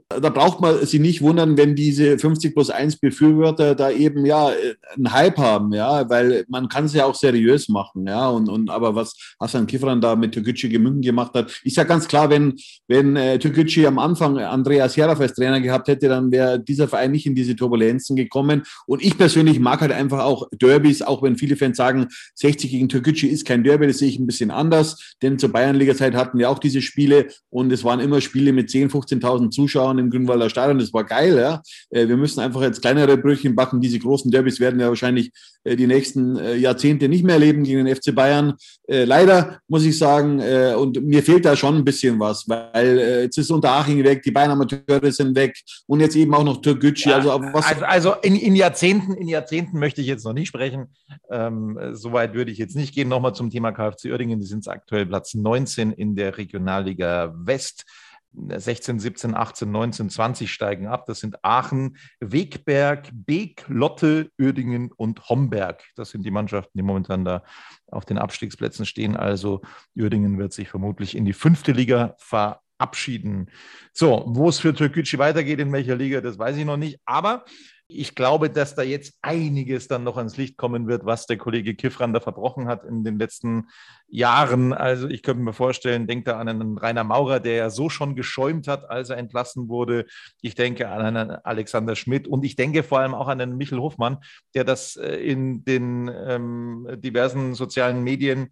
da 0.10 0.30
braucht 0.30 0.62
man 0.62 0.86
sich 0.86 1.00
nicht 1.00 1.22
wundern, 1.22 1.58
wenn 1.58 1.76
diese 1.76 2.18
50 2.18 2.54
plus 2.54 2.70
1 2.70 2.98
Befürworter 2.98 3.76
da 3.76 3.92
eben 3.92 4.26
ja 4.26 4.52
einen 4.96 5.12
Hype 5.14 5.38
haben, 5.38 5.74
ja, 5.74 6.10
weil 6.10 6.46
man 6.48 6.68
kann 6.70 6.86
es 6.86 6.94
ja 6.94 7.06
auch 7.06 7.16
seriös 7.16 7.70
machen, 7.70 8.08
ja. 8.08 8.30
Und, 8.30 8.50
und 8.50 8.70
aber 8.70 8.96
was 8.96 9.16
Hassan 9.40 9.68
Kifran 9.68 10.02
da 10.02 10.16
mit 10.16 10.34
Türkgücü 10.34 10.70
Gemünken 10.70 11.02
gemacht 11.02 11.34
hat, 11.34 11.62
ist 11.64 11.78
ja 11.78 11.84
ganz 11.84 12.08
klar, 12.08 12.30
wenn, 12.30 12.56
wenn 12.88 13.16
äh, 13.16 13.40
Türkgücü 13.40 13.86
am 13.86 14.00
Anfang 14.00 14.38
Andreas 14.38 14.96
Jaraf 14.96 15.20
als 15.20 15.34
Trainer 15.34 15.62
gehabt 15.62 15.88
hätte, 15.88 16.08
dann 16.08 16.32
wäre 16.32 16.60
dieser 16.60 16.88
Verein 16.88 17.12
nicht 17.12 17.26
in 17.26 17.36
diese 17.36 17.56
Turbulenzen 17.56 18.16
gekommen. 18.16 18.64
Und 18.86 19.04
ich 19.04 19.18
persönlich 19.18 19.60
mag 19.60 19.82
halt 19.82 19.92
einfach 19.92 20.24
auch 20.24 20.48
Derbys, 20.54 21.02
auch 21.02 21.24
wenn 21.24 21.38
viele 21.38 21.56
Fans 21.56 21.78
sagen, 21.78 22.08
60 22.36 22.72
gegen 22.72 22.90
Türkgücü 22.90 23.28
ist 23.28 23.46
kein 23.46 23.64
Derby, 23.64 23.88
das 23.88 24.00
sehe 24.00 24.10
ich 24.10 24.20
ein 24.20 24.28
bisschen 24.28 24.52
anders, 24.52 25.16
denn 25.22 25.40
zur 25.40 25.52
Bayernliga-Zeit 25.52 26.11
hatten 26.16 26.38
wir 26.38 26.50
auch 26.50 26.60
diese 26.60 26.82
Spiele 26.82 27.28
und 27.50 27.72
es 27.72 27.84
waren 27.84 28.00
immer 28.00 28.22
Spiele 28.22 28.54
mit 28.54 28.70
10.000, 28.70 29.22
15.000 29.22 29.50
Zuschauern 29.52 29.98
im 30.00 30.10
Grünwalder 30.10 30.50
Stadion. 30.50 30.80
Das 30.80 30.94
war 30.94 31.04
geil. 31.04 31.38
Ja? 31.38 31.62
Äh, 31.90 32.08
wir 32.08 32.18
müssen 32.18 32.40
einfach 32.40 32.62
jetzt 32.62 32.82
kleinere 32.82 33.18
Brötchen 33.18 33.56
backen. 33.56 33.82
Diese 33.82 34.00
großen 34.00 34.32
Derbys 34.32 34.60
werden 34.60 34.80
wir 34.80 34.88
wahrscheinlich 34.88 35.32
die 35.66 35.88
nächsten 35.88 36.38
äh, 36.38 36.56
Jahrzehnte 36.56 37.08
nicht 37.08 37.24
mehr 37.24 37.36
erleben 37.36 37.64
gegen 37.64 37.86
den 37.86 37.96
FC 37.96 38.14
Bayern. 38.14 38.54
Leider 38.88 39.60
muss 39.68 39.86
ich 39.86 39.98
sagen, 39.98 40.42
und 40.76 41.02
mir 41.02 41.24
fehlt 41.24 41.46
da 41.46 41.56
schon 41.56 41.78
ein 41.78 41.86
bisschen 41.86 42.20
was, 42.20 42.48
weil 42.50 42.98
jetzt 43.24 43.38
ist 43.38 43.50
Unterhaching 43.50 44.04
weg, 44.04 44.22
die 44.22 44.32
Bayern 44.32 44.52
Amateure 44.52 45.12
sind 45.12 45.34
weg 45.36 45.56
und 45.88 46.02
jetzt 46.02 46.16
eben 46.16 46.34
auch 46.34 46.44
noch 46.44 46.62
Türkgücü. 46.62 47.10
Ja, 47.10 47.16
also, 47.18 47.32
also, 47.32 47.86
also 47.86 48.14
in, 48.22 48.36
in, 48.36 48.56
Jahrzehnten, 48.56 49.14
in 49.14 49.30
Jahrzehnten 49.30 49.80
möchte 49.80 50.02
ich 50.02 50.08
jetzt 50.08 50.26
noch 50.26 50.34
nicht 50.34 50.50
sprechen. 50.50 50.88
Ähm, 51.30 51.78
Soweit 51.94 52.34
würde 52.34 52.52
ich 52.52 52.58
jetzt 52.58 52.76
nicht 52.76 52.94
gehen. 52.94 53.08
Nochmal 53.08 53.34
zum 53.34 53.50
Thema 53.50 53.72
KfC 53.72 54.12
Uerdingen. 54.12 54.40
Die 54.40 54.46
sind 54.46 54.68
aktuell 54.68 55.06
Platz 55.06 55.34
19 55.34 55.92
in 55.92 56.16
der 56.16 56.38
Regionalliga 56.38 57.34
West. 57.38 57.86
16, 58.34 59.00
17, 59.00 59.36
18, 59.36 59.72
19, 59.72 60.10
20 60.10 60.52
steigen 60.52 60.88
ab. 60.88 61.06
Das 61.06 61.20
sind 61.20 61.44
Aachen, 61.44 61.98
Wegberg, 62.20 63.10
Beek, 63.14 63.66
Lotte, 63.68 64.32
Uerdingen 64.40 64.92
und 64.92 65.30
Homberg. 65.30 65.84
Das 65.96 66.12
sind 66.12 66.24
die 66.24 66.32
Mannschaften, 66.32 66.78
die 66.78 66.84
momentan 66.84 67.26
da 67.26 67.44
auf 67.88 68.06
den 68.06 68.18
Abstiegsplätzen 68.18 68.86
stehen. 68.86 69.16
Also 69.16 69.62
Uerdingen 69.96 70.38
wird 70.38 70.54
sich 70.54 70.70
vermutlich 70.70 71.16
in 71.16 71.26
die 71.26 71.34
fünfte 71.34 71.74
Liga 71.74 72.16
verabschieden. 72.18 73.50
So, 73.94 74.24
wo 74.28 74.50
es 74.50 74.60
für 74.60 74.74
Türkgücü 74.74 75.18
weitergeht, 75.18 75.60
in 75.60 75.72
welcher 75.74 75.96
Liga, 75.96 76.22
das 76.22 76.40
weiß 76.40 76.58
ich 76.58 76.66
noch 76.66 76.78
nicht. 76.78 77.00
Aber 77.06 77.46
ich 77.94 78.16
glaube, 78.16 78.50
dass 78.50 78.76
da 78.76 78.82
jetzt 78.82 79.18
einiges 79.22 79.88
dann 79.88 80.04
noch 80.04 80.18
ans 80.18 80.38
Licht 80.38 80.58
kommen 80.58 80.88
wird, 80.88 81.06
was 81.06 81.26
der 81.26 81.38
Kollege 81.38 81.76
Kiffran 81.76 82.14
da 82.14 82.20
verbrochen 82.20 82.68
hat 82.68 82.84
in 82.84 83.04
den 83.04 83.20
letzten 83.20 83.68
Jahren. 84.08 84.74
Also 84.74 85.08
ich 85.08 85.24
könnte 85.24 85.44
mir 85.44 85.54
vorstellen, 85.54 86.08
denkt 86.08 86.28
da 86.28 86.40
an 86.40 86.48
einen 86.48 86.78
Rainer 86.78 87.04
Maurer, 87.04 87.40
der 87.40 87.56
ja 87.56 87.70
so 87.70 87.90
schon 87.90 88.16
geschäumt 88.16 88.68
hat, 88.68 88.90
als 88.90 89.10
er 89.10 89.18
entlassen 89.18 89.70
wurde. 89.70 90.06
Ich 90.42 90.56
denke 90.56 90.90
an 90.90 91.02
einen 91.02 91.32
Alexander 91.32 91.96
Schmidt 91.96 92.28
und 92.28 92.44
ich 92.44 92.56
denke 92.56 92.84
vor 92.84 93.00
allem 93.00 93.14
auch 93.14 93.28
an 93.28 93.42
einen 93.42 93.58
Michel 93.58 93.80
Hofmann, 93.80 94.18
der 94.54 94.64
das 94.64 94.96
äh, 94.96 95.16
in 95.16 95.64
den 95.66 96.10
ähm, 96.14 96.88
diversen 96.98 97.54
sozialen 97.54 98.04
Medien 98.04 98.50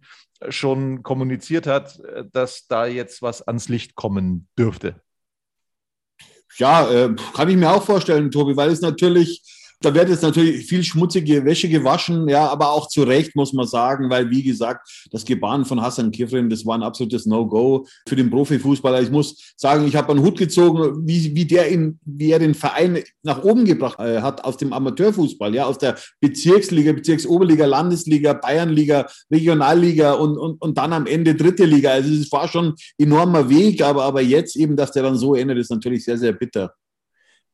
schon 0.48 1.02
kommuniziert 1.02 1.66
hat, 1.66 1.98
äh, 2.00 2.24
dass 2.32 2.66
da 2.66 2.86
jetzt 2.86 3.22
was 3.22 3.42
ans 3.42 3.68
Licht 3.68 3.94
kommen 3.94 4.48
dürfte. 4.58 5.00
Ja, 6.56 6.90
äh, 6.90 7.14
kann 7.34 7.48
ich 7.48 7.56
mir 7.56 7.70
auch 7.70 7.82
vorstellen, 7.82 8.30
Tobi, 8.30 8.56
weil 8.56 8.70
es 8.70 8.80
natürlich 8.80 9.42
Da 9.82 9.94
wird 9.94 10.10
jetzt 10.10 10.22
natürlich 10.22 10.66
viel 10.66 10.84
schmutzige 10.84 11.42
Wäsche 11.46 11.66
gewaschen, 11.66 12.28
ja, 12.28 12.46
aber 12.48 12.70
auch 12.72 12.88
zu 12.88 13.02
Recht, 13.02 13.34
muss 13.34 13.54
man 13.54 13.66
sagen, 13.66 14.10
weil, 14.10 14.28
wie 14.28 14.42
gesagt, 14.42 15.08
das 15.10 15.24
Gebaren 15.24 15.64
von 15.64 15.80
Hassan 15.80 16.10
Kifrin, 16.10 16.50
das 16.50 16.66
war 16.66 16.76
ein 16.76 16.82
absolutes 16.82 17.24
No-Go 17.24 17.86
für 18.06 18.14
den 18.14 18.28
Profifußballer. 18.28 19.00
Ich 19.00 19.10
muss 19.10 19.54
sagen, 19.56 19.86
ich 19.86 19.96
habe 19.96 20.10
einen 20.10 20.22
Hut 20.22 20.38
gezogen, 20.38 21.06
wie, 21.06 21.34
wie, 21.34 21.46
der 21.46 21.68
in, 21.68 21.98
wie 22.04 22.30
er 22.30 22.38
den 22.38 22.52
Verein 22.52 23.02
nach 23.22 23.42
oben 23.42 23.64
gebracht 23.64 23.98
äh, 24.00 24.20
hat 24.20 24.44
aus 24.44 24.58
dem 24.58 24.74
Amateurfußball, 24.74 25.54
ja, 25.54 25.64
aus 25.64 25.78
der 25.78 25.96
Bezirksliga, 26.20 26.92
Bezirksoberliga, 26.92 27.64
Landesliga, 27.64 28.34
Bayernliga, 28.34 29.06
Regionalliga 29.30 30.12
und, 30.12 30.36
und, 30.36 30.60
und 30.60 30.76
dann 30.76 30.92
am 30.92 31.06
Ende 31.06 31.34
dritte 31.34 31.64
Liga. 31.64 31.92
Also 31.92 32.12
es 32.12 32.30
war 32.30 32.48
schon 32.48 32.74
enormer 32.98 33.48
Weg, 33.48 33.82
aber, 33.82 34.04
aber 34.04 34.20
jetzt 34.20 34.56
eben, 34.56 34.76
dass 34.76 34.92
der 34.92 35.04
dann 35.04 35.16
so 35.16 35.34
endet, 35.34 35.56
ist 35.56 35.70
natürlich 35.70 36.04
sehr, 36.04 36.18
sehr 36.18 36.32
bitter. 36.32 36.74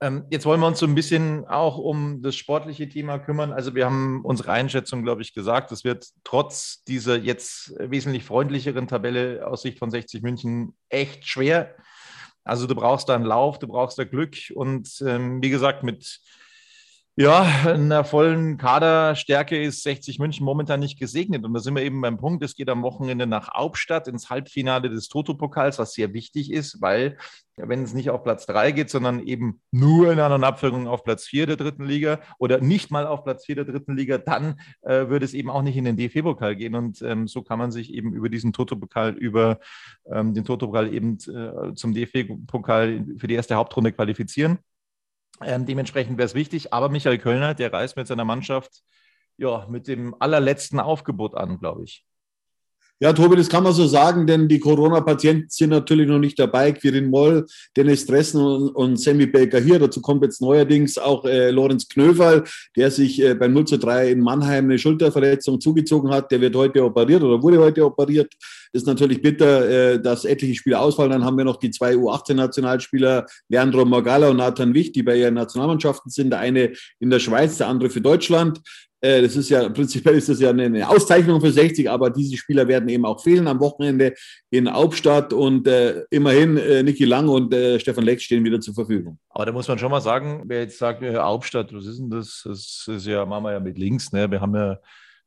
Ähm, 0.00 0.26
jetzt 0.30 0.44
wollen 0.44 0.60
wir 0.60 0.66
uns 0.66 0.78
so 0.78 0.86
ein 0.86 0.94
bisschen 0.94 1.46
auch 1.46 1.78
um 1.78 2.20
das 2.20 2.36
sportliche 2.36 2.88
Thema 2.88 3.18
kümmern. 3.18 3.52
Also 3.52 3.74
wir 3.74 3.86
haben 3.86 4.24
unsere 4.24 4.52
Einschätzung, 4.52 5.02
glaube 5.02 5.22
ich, 5.22 5.32
gesagt. 5.32 5.72
Es 5.72 5.84
wird 5.84 6.06
trotz 6.22 6.84
dieser 6.84 7.16
jetzt 7.16 7.74
wesentlich 7.78 8.24
freundlicheren 8.24 8.88
Tabelle 8.88 9.46
aus 9.46 9.62
Sicht 9.62 9.78
von 9.78 9.90
60 9.90 10.22
München 10.22 10.76
echt 10.90 11.26
schwer. 11.26 11.74
Also 12.44 12.66
du 12.66 12.74
brauchst 12.74 13.08
da 13.08 13.14
einen 13.14 13.24
Lauf, 13.24 13.58
du 13.58 13.66
brauchst 13.66 13.98
da 13.98 14.04
Glück 14.04 14.36
und 14.54 15.02
ähm, 15.04 15.42
wie 15.42 15.50
gesagt, 15.50 15.82
mit 15.82 16.20
ja, 17.18 17.42
einer 17.64 18.04
vollen 18.04 18.58
Kaderstärke 18.58 19.61
ist 19.61 19.82
60 19.82 20.18
München 20.18 20.44
momentan 20.44 20.80
nicht 20.80 20.99
gesegnet. 20.99 21.44
Und 21.44 21.54
da 21.54 21.61
sind 21.61 21.75
wir 21.75 21.82
eben 21.82 22.02
beim 22.02 22.18
Punkt, 22.18 22.44
es 22.44 22.54
geht 22.54 22.68
am 22.68 22.82
Wochenende 22.82 23.26
nach 23.26 23.54
Hauptstadt 23.54 24.06
ins 24.06 24.28
Halbfinale 24.28 24.90
des 24.90 25.08
Toto-Pokals, 25.08 25.78
was 25.78 25.94
sehr 25.94 26.12
wichtig 26.12 26.52
ist, 26.52 26.82
weil 26.82 27.16
wenn 27.56 27.82
es 27.82 27.94
nicht 27.94 28.11
auf 28.11 28.23
Platz 28.23 28.44
drei 28.44 28.70
geht, 28.70 28.90
sondern 28.90 29.26
eben 29.26 29.62
nur 29.70 30.12
in 30.12 30.20
einer 30.20 30.46
Abführung 30.46 30.87
auf 30.87 31.04
Platz 31.04 31.25
vier 31.25 31.46
der 31.46 31.56
dritten 31.56 31.87
Liga 31.87 32.20
oder 32.38 32.61
nicht 32.61 32.90
mal 32.90 33.06
auf 33.06 33.25
Platz 33.25 33.46
vier 33.46 33.54
der 33.54 33.64
dritten 33.64 33.96
Liga, 33.96 34.18
dann 34.18 34.61
äh, 34.82 35.08
würde 35.08 35.25
es 35.25 35.32
eben 35.32 35.49
auch 35.49 35.62
nicht 35.62 35.78
in 35.78 35.87
den 35.87 35.96
DFB-Pokal 35.96 36.54
gehen. 36.54 36.75
Und 36.75 37.00
ähm, 37.00 37.28
so 37.28 37.40
kann 37.40 37.58
man 37.58 37.73
sich 37.73 37.94
eben 37.94 38.12
über 38.12 38.28
diesen 38.28 38.52
Toto-Pokal, 38.52 39.14
über 39.14 39.58
ähm, 40.12 40.35
den 40.35 40.44
Toto-Pokal 40.44 40.92
eben 40.92 41.16
äh, 41.28 41.73
zum 41.73 41.94
DFB-Pokal 41.94 43.06
für 43.16 43.26
die 43.26 43.35
erste 43.35 43.54
Hauptrunde 43.54 43.92
qualifizieren. 43.92 44.58
Ähm, 45.43 45.66
dementsprechend 45.66 46.19
wäre 46.19 46.26
es 46.26 46.35
wichtig. 46.35 46.73
Aber 46.73 46.88
Michael 46.88 47.19
Kölner, 47.19 47.55
der 47.55 47.73
reist 47.73 47.97
mit 47.97 48.07
seiner 48.07 48.25
Mannschaft 48.25 48.83
ja, 49.37 49.66
mit 49.69 49.88
dem 49.88 50.14
allerletzten 50.19 50.81
Aufgebot 50.81 51.35
an, 51.35 51.59
glaube 51.59 51.85
ich. 51.85 52.07
Ja, 52.98 53.12
Tobi, 53.12 53.36
das 53.36 53.50
kann 53.50 53.62
man 53.62 53.74
so 53.74 53.86
sagen, 53.86 54.26
denn 54.26 54.48
die 54.48 54.58
Corona-Patienten 54.58 55.48
sind 55.50 55.68
natürlich 55.68 56.08
noch 56.08 56.18
nicht 56.18 56.38
dabei. 56.38 56.72
Quirin 56.72 57.10
Moll, 57.10 57.44
Dennis 57.76 58.06
Dressen 58.06 58.40
und, 58.40 58.70
und 58.70 58.96
Sammy 58.98 59.26
Baker 59.26 59.60
hier. 59.60 59.78
Dazu 59.78 60.00
kommt 60.00 60.22
jetzt 60.22 60.40
neuerdings 60.40 60.96
auch 60.96 61.26
äh, 61.26 61.50
Lorenz 61.50 61.86
Knöferl, 61.90 62.44
der 62.74 62.90
sich 62.90 63.22
äh, 63.22 63.34
beim 63.34 63.52
0 63.52 63.66
zu 63.66 63.78
3 63.78 64.12
in 64.12 64.20
Mannheim 64.20 64.64
eine 64.64 64.78
Schulterverletzung 64.78 65.60
zugezogen 65.60 66.10
hat. 66.10 66.32
Der 66.32 66.40
wird 66.40 66.56
heute 66.56 66.82
operiert 66.82 67.22
oder 67.22 67.42
wurde 67.42 67.58
heute 67.58 67.84
operiert. 67.84 68.32
Ist 68.72 68.86
natürlich 68.86 69.20
bitter, 69.20 69.68
äh, 69.68 70.00
dass 70.00 70.24
etliche 70.24 70.54
Spieler 70.54 70.80
ausfallen. 70.80 71.10
Dann 71.10 71.24
haben 71.24 71.36
wir 71.36 71.44
noch 71.44 71.56
die 71.56 71.70
zwei 71.70 71.92
U18-Nationalspieler, 71.96 73.26
Leandro 73.50 73.84
Magala 73.84 74.30
und 74.30 74.38
Nathan 74.38 74.72
Wicht, 74.72 74.96
die 74.96 75.02
bei 75.02 75.18
ihren 75.18 75.34
Nationalmannschaften 75.34 76.10
sind. 76.10 76.30
Der 76.30 76.38
eine 76.38 76.72
in 76.98 77.10
der 77.10 77.18
Schweiz, 77.18 77.58
der 77.58 77.68
andere 77.68 77.90
für 77.90 78.00
Deutschland. 78.00 78.62
Äh, 79.06 79.22
das 79.22 79.36
ist 79.36 79.48
ja, 79.50 79.68
prinzipiell 79.68 80.16
ist 80.16 80.28
das 80.28 80.40
ja 80.40 80.50
eine 80.50 80.88
Auszeichnung 80.88 81.40
für 81.40 81.52
60, 81.52 81.88
aber 81.88 82.10
diese 82.10 82.36
Spieler 82.36 82.66
werden 82.66 82.88
eben 82.88 83.04
auch 83.04 83.22
fehlen 83.22 83.46
am 83.46 83.60
Wochenende 83.60 84.14
in 84.50 84.72
Hauptstadt 84.72 85.32
und 85.32 85.68
äh, 85.68 86.02
immerhin 86.10 86.56
äh, 86.56 86.82
Niki 86.82 87.04
Lang 87.04 87.28
und 87.28 87.54
äh, 87.54 87.78
Stefan 87.78 88.04
Lex 88.04 88.25
stehen 88.25 88.44
wieder 88.44 88.60
zur 88.60 88.75
Verfügung. 88.75 89.18
Aber 89.28 89.46
da 89.46 89.52
muss 89.52 89.68
man 89.68 89.78
schon 89.78 89.92
mal 89.92 90.00
sagen, 90.00 90.42
wer 90.46 90.62
jetzt 90.62 90.78
sagt, 90.78 91.02
äh, 91.02 91.16
Hauptstadt, 91.16 91.72
was 91.72 91.86
ist 91.86 91.98
denn 92.00 92.10
das? 92.10 92.42
Das 92.44 92.84
ist 92.88 93.06
ja, 93.06 93.25
machen 93.25 93.44
wir 93.44 93.52
ja 93.52 93.60
mit 93.60 93.78
links, 93.78 94.10
ne? 94.12 94.28
Wir 94.28 94.40
haben 94.40 94.56
ja 94.56 94.78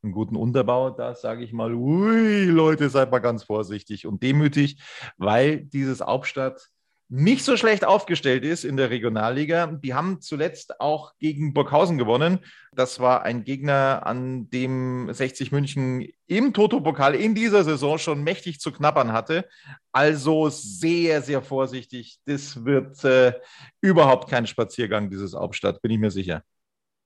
einen 0.03 0.12
guten 0.12 0.36
Unterbau, 0.36 0.89
da 0.89 1.15
sage 1.15 1.43
ich 1.43 1.53
mal, 1.53 1.74
ui, 1.74 2.45
Leute, 2.45 2.89
seid 2.89 3.12
mal 3.12 3.19
ganz 3.19 3.43
vorsichtig 3.43 4.05
und 4.05 4.24
demütig, 4.24 4.77
weil 5.17 5.57
dieses 5.57 6.01
Hauptstadt 6.01 6.69
nicht 7.12 7.44
so 7.44 7.58
schlecht 7.58 7.86
aufgestellt 7.86 8.46
ist 8.46 8.63
in 8.63 8.78
der 8.78 8.92
Regionalliga. 8.92 9.66
Die 9.66 9.96
haben 9.96 10.22
zuletzt 10.22 10.80
auch 10.80 11.13
gegen 11.18 11.54
Burghausen 11.56 11.98
gewonnen. 11.98 12.39
Das 12.72 13.00
war 13.00 13.24
ein 13.24 13.44
Gegner, 13.44 14.06
an 14.06 14.48
dem 14.51 15.12
60 15.12 15.51
München 15.51 16.08
im 16.28 16.54
Toto-Pokal 16.54 17.16
in 17.16 17.34
dieser 17.34 17.63
Saison 17.63 17.98
schon 17.98 18.24
mächtig 18.24 18.60
zu 18.60 18.72
knabbern 18.72 19.12
hatte. 19.12 19.50
Also 19.92 20.50
sehr, 20.50 21.24
sehr 21.24 21.42
vorsichtig. 21.42 22.20
Das 22.25 22.63
wird 22.63 23.04
äh, 23.04 23.34
überhaupt 23.82 24.30
kein 24.30 24.46
Spaziergang, 24.46 25.10
dieses 25.10 25.34
Hauptstadt, 25.34 25.82
bin 25.82 25.92
ich 25.92 26.00
mir 26.00 26.12
sicher. 26.12 26.44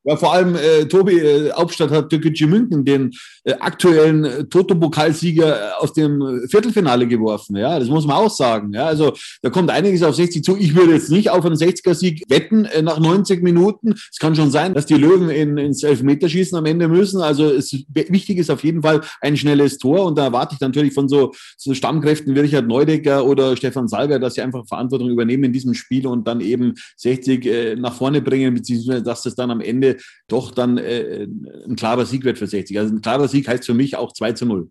Ja, 0.05 0.17
vor 0.17 0.33
allem 0.33 0.55
äh, 0.55 0.85
Tobi 0.85 1.17
äh, 1.19 1.51
Hauptstadt 1.53 1.91
hat 1.91 2.09
Türkgücü 2.09 2.45
München 2.45 2.83
den 2.83 3.11
äh, 3.45 3.53
aktuellen 3.53 4.25
äh, 4.25 4.43
Toto-Pokalsieger 4.43 5.55
äh, 5.55 5.71
aus 5.79 5.93
dem 5.93 6.41
Viertelfinale 6.49 7.07
geworfen. 7.07 7.55
Ja, 7.55 7.79
das 7.79 7.87
muss 7.87 8.05
man 8.05 8.17
auch 8.17 8.29
sagen. 8.29 8.73
Ja, 8.73 8.85
also 8.85 9.13
da 9.41 9.49
kommt 9.49 9.69
einiges 9.69 10.03
auf 10.03 10.15
60 10.15 10.43
zu. 10.43 10.57
Ich 10.57 10.75
würde 10.75 10.93
jetzt 10.93 11.09
nicht 11.09 11.29
auf 11.29 11.45
einen 11.45 11.55
60er-Sieg 11.55 12.23
wetten 12.27 12.65
äh, 12.65 12.81
nach 12.81 12.99
90 12.99 13.41
Minuten. 13.43 13.93
Es 13.93 14.19
kann 14.19 14.35
schon 14.35 14.51
sein, 14.51 14.73
dass 14.73 14.85
die 14.85 14.95
Löwen 14.95 15.29
in, 15.29 15.57
ins 15.57 15.83
Elfmeterschießen 15.83 16.57
am 16.57 16.65
Ende 16.65 16.89
müssen. 16.89 17.21
Also 17.21 17.49
es, 17.49 17.73
wichtig 17.93 18.39
ist 18.39 18.49
auf 18.49 18.63
jeden 18.65 18.81
Fall 18.81 19.01
ein 19.21 19.37
schnelles 19.37 19.77
Tor 19.77 20.05
und 20.05 20.17
da 20.17 20.25
erwarte 20.25 20.55
ich 20.55 20.61
natürlich 20.61 20.93
von 20.93 21.07
so, 21.07 21.31
so 21.57 21.73
Stammkräften 21.73 22.35
wie 22.35 22.41
Richard 22.41 22.67
Neudecker 22.67 23.25
oder 23.25 23.55
Stefan 23.55 23.87
Salger, 23.87 24.19
dass 24.19 24.33
sie 24.33 24.41
einfach 24.41 24.67
Verantwortung 24.67 25.09
übernehmen 25.09 25.45
in 25.45 25.53
diesem 25.53 25.73
Spiel 25.73 26.07
und 26.07 26.27
dann 26.27 26.41
eben 26.41 26.73
60 26.97 27.45
äh, 27.45 27.75
nach 27.77 27.93
vorne 27.93 28.21
bringen, 28.21 28.53
beziehungsweise 28.53 29.01
dass 29.01 29.21
das 29.21 29.35
dann 29.35 29.49
am 29.49 29.61
Ende 29.61 29.92
doch 30.27 30.51
dann 30.51 30.77
äh, 30.77 31.27
ein 31.67 31.75
klarer 31.75 32.05
Sieg 32.05 32.23
wird 32.23 32.37
für 32.37 32.47
60. 32.47 32.77
Also 32.79 32.93
ein 32.95 33.01
klarer 33.01 33.27
Sieg 33.27 33.47
heißt 33.47 33.65
für 33.65 33.73
mich 33.73 33.95
auch 33.95 34.13
2 34.13 34.33
zu 34.33 34.45
0. 34.45 34.69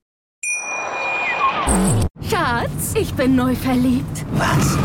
Schatz, 2.29 2.95
ich 2.99 3.12
bin 3.14 3.35
neu 3.35 3.55
verliebt. 3.55 4.25
Was? 4.33 4.76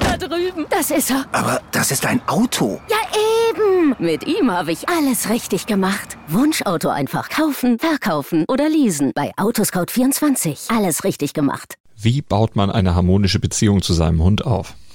Da 0.00 0.16
drüben. 0.16 0.66
Das 0.70 0.90
ist 0.90 1.10
er. 1.10 1.26
Aber 1.32 1.60
das 1.72 1.90
ist 1.90 2.06
ein 2.06 2.20
Auto. 2.26 2.80
Ja, 2.88 2.96
eben. 3.50 3.94
Mit 3.98 4.26
ihm 4.26 4.50
habe 4.50 4.72
ich 4.72 4.88
alles 4.88 5.28
richtig 5.30 5.66
gemacht. 5.66 6.16
Wunschauto 6.28 6.88
einfach 6.88 7.28
kaufen, 7.28 7.78
verkaufen 7.78 8.44
oder 8.48 8.68
leasen. 8.68 9.12
Bei 9.14 9.32
Autoscout24. 9.36 10.74
Alles 10.76 11.04
richtig 11.04 11.34
gemacht. 11.34 11.74
Wie 12.00 12.22
baut 12.22 12.54
man 12.56 12.70
eine 12.70 12.94
harmonische 12.94 13.40
Beziehung 13.40 13.82
zu 13.82 13.92
seinem 13.92 14.22
Hund 14.22 14.46
auf? 14.46 14.74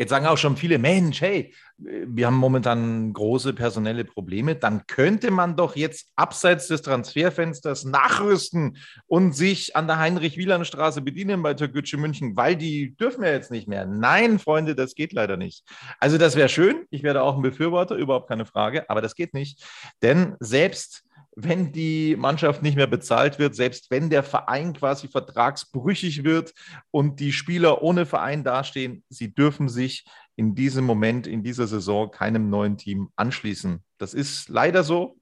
Jetzt 0.00 0.08
sagen 0.08 0.24
auch 0.24 0.38
schon 0.38 0.56
viele, 0.56 0.78
Mensch, 0.78 1.20
hey, 1.20 1.52
wir 1.76 2.26
haben 2.26 2.38
momentan 2.38 3.12
große 3.12 3.52
personelle 3.52 4.06
Probleme. 4.06 4.54
Dann 4.54 4.86
könnte 4.86 5.30
man 5.30 5.56
doch 5.56 5.76
jetzt 5.76 6.08
abseits 6.16 6.68
des 6.68 6.80
Transferfensters 6.80 7.84
nachrüsten 7.84 8.78
und 9.08 9.36
sich 9.36 9.76
an 9.76 9.86
der 9.86 9.98
Heinrich-Wieland-Straße 9.98 11.02
bedienen 11.02 11.42
bei 11.42 11.52
Türkgücü 11.52 11.98
München, 11.98 12.34
weil 12.34 12.56
die 12.56 12.96
dürfen 12.96 13.24
ja 13.24 13.30
jetzt 13.30 13.50
nicht 13.50 13.68
mehr. 13.68 13.84
Nein, 13.84 14.38
Freunde, 14.38 14.74
das 14.74 14.94
geht 14.94 15.12
leider 15.12 15.36
nicht. 15.36 15.64
Also 15.98 16.16
das 16.16 16.34
wäre 16.34 16.48
schön. 16.48 16.86
Ich 16.88 17.02
werde 17.02 17.22
auch 17.22 17.36
ein 17.36 17.42
Befürworter, 17.42 17.96
überhaupt 17.96 18.30
keine 18.30 18.46
Frage, 18.46 18.88
aber 18.88 19.02
das 19.02 19.14
geht 19.14 19.34
nicht. 19.34 19.62
Denn 20.00 20.34
selbst 20.40 21.04
wenn 21.36 21.72
die 21.72 22.16
Mannschaft 22.16 22.62
nicht 22.62 22.76
mehr 22.76 22.86
bezahlt 22.86 23.38
wird, 23.38 23.54
selbst 23.54 23.90
wenn 23.90 24.10
der 24.10 24.22
Verein 24.22 24.72
quasi 24.72 25.08
vertragsbrüchig 25.08 26.24
wird 26.24 26.52
und 26.90 27.20
die 27.20 27.32
Spieler 27.32 27.82
ohne 27.82 28.06
Verein 28.06 28.42
dastehen, 28.42 29.04
sie 29.08 29.32
dürfen 29.32 29.68
sich 29.68 30.04
in 30.36 30.54
diesem 30.54 30.84
Moment, 30.84 31.26
in 31.26 31.42
dieser 31.42 31.66
Saison 31.66 32.10
keinem 32.10 32.50
neuen 32.50 32.76
Team 32.76 33.10
anschließen. 33.16 33.82
Das 33.98 34.14
ist 34.14 34.48
leider 34.48 34.82
so. 34.82 35.19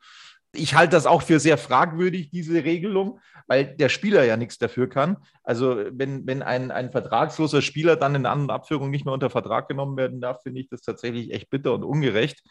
Ich 0.59 0.75
halte 0.75 0.91
das 0.97 1.07
auch 1.07 1.23
für 1.23 1.41
sehr 1.41 1.57
fragwürdig, 1.59 2.31
diese 2.31 2.65
Regelung, 2.65 3.21
weil 3.47 3.77
der 3.77 3.89
Spieler 3.89 4.25
ja 4.25 4.37
nichts 4.37 4.59
dafür 4.59 4.89
kann. 4.89 5.17
Also 5.43 5.77
wenn, 5.93 6.27
wenn 6.27 6.43
ein, 6.43 6.71
ein 6.71 6.91
vertragsloser 6.91 7.63
Spieler 7.63 7.97
dann 7.97 8.15
in 8.15 8.27
An- 8.27 8.43
und 8.43 8.51
Abführung 8.51 8.91
nicht 8.91 9.05
mehr 9.05 9.15
unter 9.15 9.31
Vertrag 9.31 9.69
genommen 9.69 9.97
werden 9.97 10.21
darf, 10.21 10.43
finde 10.43 10.61
ich 10.61 10.69
das 10.69 10.83
tatsächlich 10.83 11.33
echt 11.33 11.49
bitter 11.51 11.73
und 11.75 11.85
ungerecht. 11.85 12.43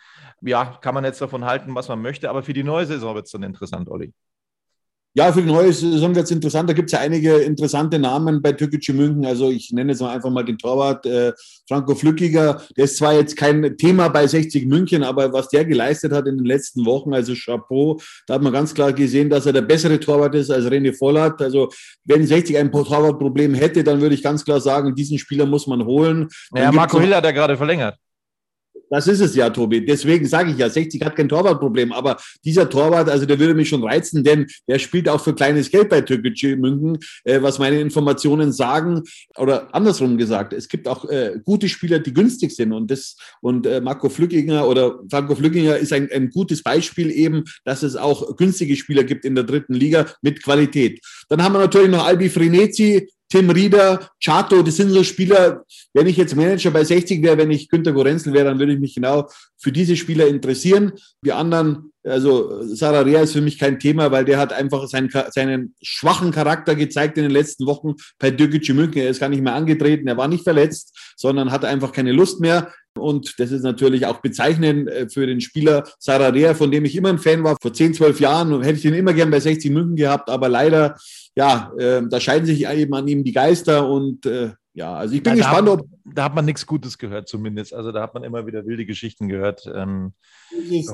Ja, 0.41 0.77
kann 0.81 0.95
man 0.95 1.03
jetzt 1.03 1.21
davon 1.21 1.45
halten, 1.45 1.75
was 1.75 1.87
man 1.89 2.01
möchte, 2.01 2.29
aber 2.29 2.43
für 2.43 2.53
die 2.53 2.63
neue 2.63 2.85
Saison 2.85 3.15
wird 3.15 3.25
es 3.25 3.31
dann 3.31 3.43
interessant, 3.43 3.89
Olli. 3.89 4.13
Ja, 5.17 5.33
für 5.33 5.41
die 5.41 5.47
neue 5.47 5.73
Saison 5.73 6.13
wird 6.13 6.25
es 6.25 6.31
interessant. 6.31 6.69
Da 6.69 6.73
gibt 6.73 6.89
es 6.89 6.91
ja 6.91 6.99
einige 6.99 7.37
interessante 7.37 7.97
Namen 7.97 8.39
bei 8.39 8.53
Türkgücü 8.53 8.93
München. 8.93 9.25
Also 9.25 9.49
ich 9.49 9.71
nenne 9.71 9.91
jetzt 9.91 9.99
mal 9.99 10.13
einfach 10.13 10.29
mal 10.29 10.45
den 10.45 10.59
Torwart 10.59 11.07
äh, 11.07 11.33
Franco 11.67 11.95
Flückiger. 11.95 12.61
Der 12.77 12.85
ist 12.85 12.97
zwar 12.97 13.15
jetzt 13.15 13.35
kein 13.35 13.75
Thema 13.77 14.09
bei 14.09 14.27
60 14.27 14.67
München, 14.67 15.01
aber 15.01 15.33
was 15.33 15.49
der 15.49 15.65
geleistet 15.65 16.11
hat 16.11 16.27
in 16.27 16.37
den 16.37 16.45
letzten 16.45 16.85
Wochen, 16.85 17.15
also 17.15 17.33
Chapeau, 17.33 17.99
da 18.27 18.35
hat 18.35 18.43
man 18.43 18.53
ganz 18.53 18.75
klar 18.75 18.93
gesehen, 18.93 19.31
dass 19.31 19.47
er 19.47 19.53
der 19.53 19.63
bessere 19.63 19.99
Torwart 19.99 20.35
ist 20.35 20.51
als 20.51 20.65
René 20.65 20.95
Vollert. 20.95 21.41
Also 21.41 21.71
wenn 22.05 22.23
60 22.23 22.55
ein 22.55 22.71
Torwartproblem 22.71 23.55
hätte, 23.55 23.83
dann 23.83 23.99
würde 23.99 24.13
ich 24.13 24.21
ganz 24.21 24.45
klar 24.45 24.61
sagen, 24.61 24.93
diesen 24.93 25.17
Spieler 25.17 25.47
muss 25.47 25.65
man 25.65 25.83
holen. 25.83 26.27
Ja, 26.53 26.71
Marco 26.71 26.99
Hill 26.99 27.15
hat 27.15 27.25
er 27.25 27.33
gerade 27.33 27.57
verlängert. 27.57 27.97
Das 28.89 29.07
ist 29.07 29.19
es 29.19 29.35
ja, 29.35 29.49
Tobi. 29.49 29.85
Deswegen 29.85 30.25
sage 30.25 30.51
ich 30.51 30.57
ja, 30.57 30.69
60 30.69 31.01
hat 31.03 31.15
kein 31.15 31.29
Torwartproblem. 31.29 31.91
Aber 31.91 32.17
dieser 32.43 32.69
Torwart, 32.69 33.09
also 33.09 33.25
der 33.25 33.39
würde 33.39 33.53
mich 33.53 33.69
schon 33.69 33.83
reizen, 33.83 34.23
denn 34.23 34.47
der 34.67 34.79
spielt 34.79 35.09
auch 35.09 35.21
für 35.21 35.33
kleines 35.33 35.69
Geld 35.69 35.89
bei 35.89 36.01
Türkgücü 36.01 36.55
München, 36.55 36.97
äh, 37.23 37.41
was 37.41 37.59
meine 37.59 37.79
Informationen 37.79 38.51
sagen. 38.51 39.03
Oder 39.37 39.73
andersrum 39.75 40.17
gesagt, 40.17 40.53
es 40.53 40.67
gibt 40.67 40.87
auch 40.87 41.05
äh, 41.05 41.39
gute 41.43 41.67
Spieler, 41.69 41.99
die 41.99 42.13
günstig 42.13 42.55
sind. 42.55 42.73
Und 42.73 42.89
das 42.91 43.17
und 43.41 43.65
äh, 43.65 43.81
Marco 43.81 44.09
Flückinger 44.09 44.67
oder 44.67 44.99
Franco 45.09 45.35
Flückinger 45.35 45.77
ist 45.77 45.93
ein, 45.93 46.09
ein 46.11 46.29
gutes 46.29 46.63
Beispiel 46.63 47.11
eben, 47.11 47.43
dass 47.65 47.83
es 47.83 47.95
auch 47.95 48.35
günstige 48.37 48.75
Spieler 48.75 49.03
gibt 49.03 49.25
in 49.25 49.35
der 49.35 49.43
dritten 49.43 49.73
Liga 49.73 50.05
mit 50.21 50.43
Qualität. 50.43 51.01
Dann 51.29 51.43
haben 51.43 51.53
wir 51.53 51.59
natürlich 51.59 51.89
noch 51.89 52.05
Albi 52.05 52.29
Frenetzi, 52.29 53.07
Tim 53.29 53.49
Rieder, 53.49 54.09
Chato, 54.23 54.61
das 54.61 54.77
sind 54.77 54.89
so 54.89 55.03
Spieler, 55.03 55.65
wenn 55.93 56.07
ich 56.07 56.15
jetzt 56.15 56.35
Manager 56.35 56.71
bei 56.71 56.83
60 56.83 57.21
wäre, 57.21 57.37
wenn 57.37 57.51
ich 57.51 57.67
Günter 57.67 57.91
Gorenzel 57.91 58.33
wäre, 58.33 58.45
dann 58.45 58.59
würde 58.59 58.73
ich 58.73 58.79
mich 58.79 58.95
genau 58.95 59.29
für 59.57 59.71
diese 59.71 59.97
Spieler 59.97 60.27
interessieren. 60.27 60.93
Die 61.21 61.33
anderen, 61.33 61.91
also 62.03 62.63
Sarah 62.63 63.01
Rea 63.01 63.21
ist 63.21 63.33
für 63.33 63.41
mich 63.41 63.59
kein 63.59 63.79
Thema, 63.79 64.11
weil 64.11 64.23
der 64.23 64.39
hat 64.39 64.53
einfach 64.53 64.87
seinen, 64.87 65.09
seinen 65.31 65.75
schwachen 65.81 66.31
Charakter 66.31 66.75
gezeigt 66.75 67.17
in 67.17 67.23
den 67.23 67.31
letzten 67.31 67.65
Wochen 67.65 67.95
bei 68.17 68.31
Dürkgücü 68.31 68.73
München. 68.73 69.01
Er 69.01 69.09
ist 69.09 69.19
gar 69.19 69.29
nicht 69.29 69.43
mehr 69.43 69.55
angetreten, 69.55 70.07
er 70.07 70.17
war 70.17 70.29
nicht 70.29 70.43
verletzt, 70.43 70.97
sondern 71.17 71.51
hatte 71.51 71.67
einfach 71.67 71.91
keine 71.91 72.13
Lust 72.13 72.39
mehr. 72.39 72.71
Und 72.97 73.35
das 73.39 73.51
ist 73.51 73.63
natürlich 73.63 74.05
auch 74.05 74.19
bezeichnend 74.19 74.89
äh, 74.89 75.09
für 75.09 75.27
den 75.27 75.41
Spieler 75.41 75.83
Sarah 75.99 76.29
Rea, 76.29 76.53
von 76.53 76.71
dem 76.71 76.85
ich 76.85 76.95
immer 76.95 77.09
ein 77.09 77.19
Fan 77.19 77.43
war. 77.43 77.57
Vor 77.61 77.73
10, 77.73 77.93
12 77.93 78.19
Jahren 78.19 78.61
hätte 78.61 78.79
ich 78.79 78.85
ihn 78.85 78.93
immer 78.93 79.13
gern 79.13 79.31
bei 79.31 79.39
60 79.39 79.71
München 79.71 79.95
gehabt, 79.95 80.29
aber 80.29 80.49
leider 80.49 80.95
ja, 81.37 81.71
äh, 81.77 82.01
da 82.09 82.19
scheiden 82.19 82.47
sich 82.47 82.67
eben 82.67 82.95
an 82.95 83.07
ihm 83.07 83.23
die 83.23 83.31
Geister 83.31 83.87
und 83.87 84.25
äh, 84.25 84.53
ja, 84.73 84.95
also 84.95 85.13
ich 85.13 85.21
bin 85.21 85.37
ja, 85.37 85.43
gespannt, 85.43 85.69
ob. 85.69 85.87
Da 86.03 86.23
hat 86.23 86.35
man 86.35 86.45
nichts 86.45 86.65
Gutes 86.65 86.97
gehört, 86.97 87.27
zumindest. 87.27 87.75
Also 87.75 87.91
da 87.91 88.01
hat 88.01 88.15
man 88.15 88.23
immer 88.23 88.47
wieder 88.47 88.65
wilde 88.65 88.87
Geschichten 88.87 89.27
gehört. 89.27 89.69
Ähm, 89.71 90.13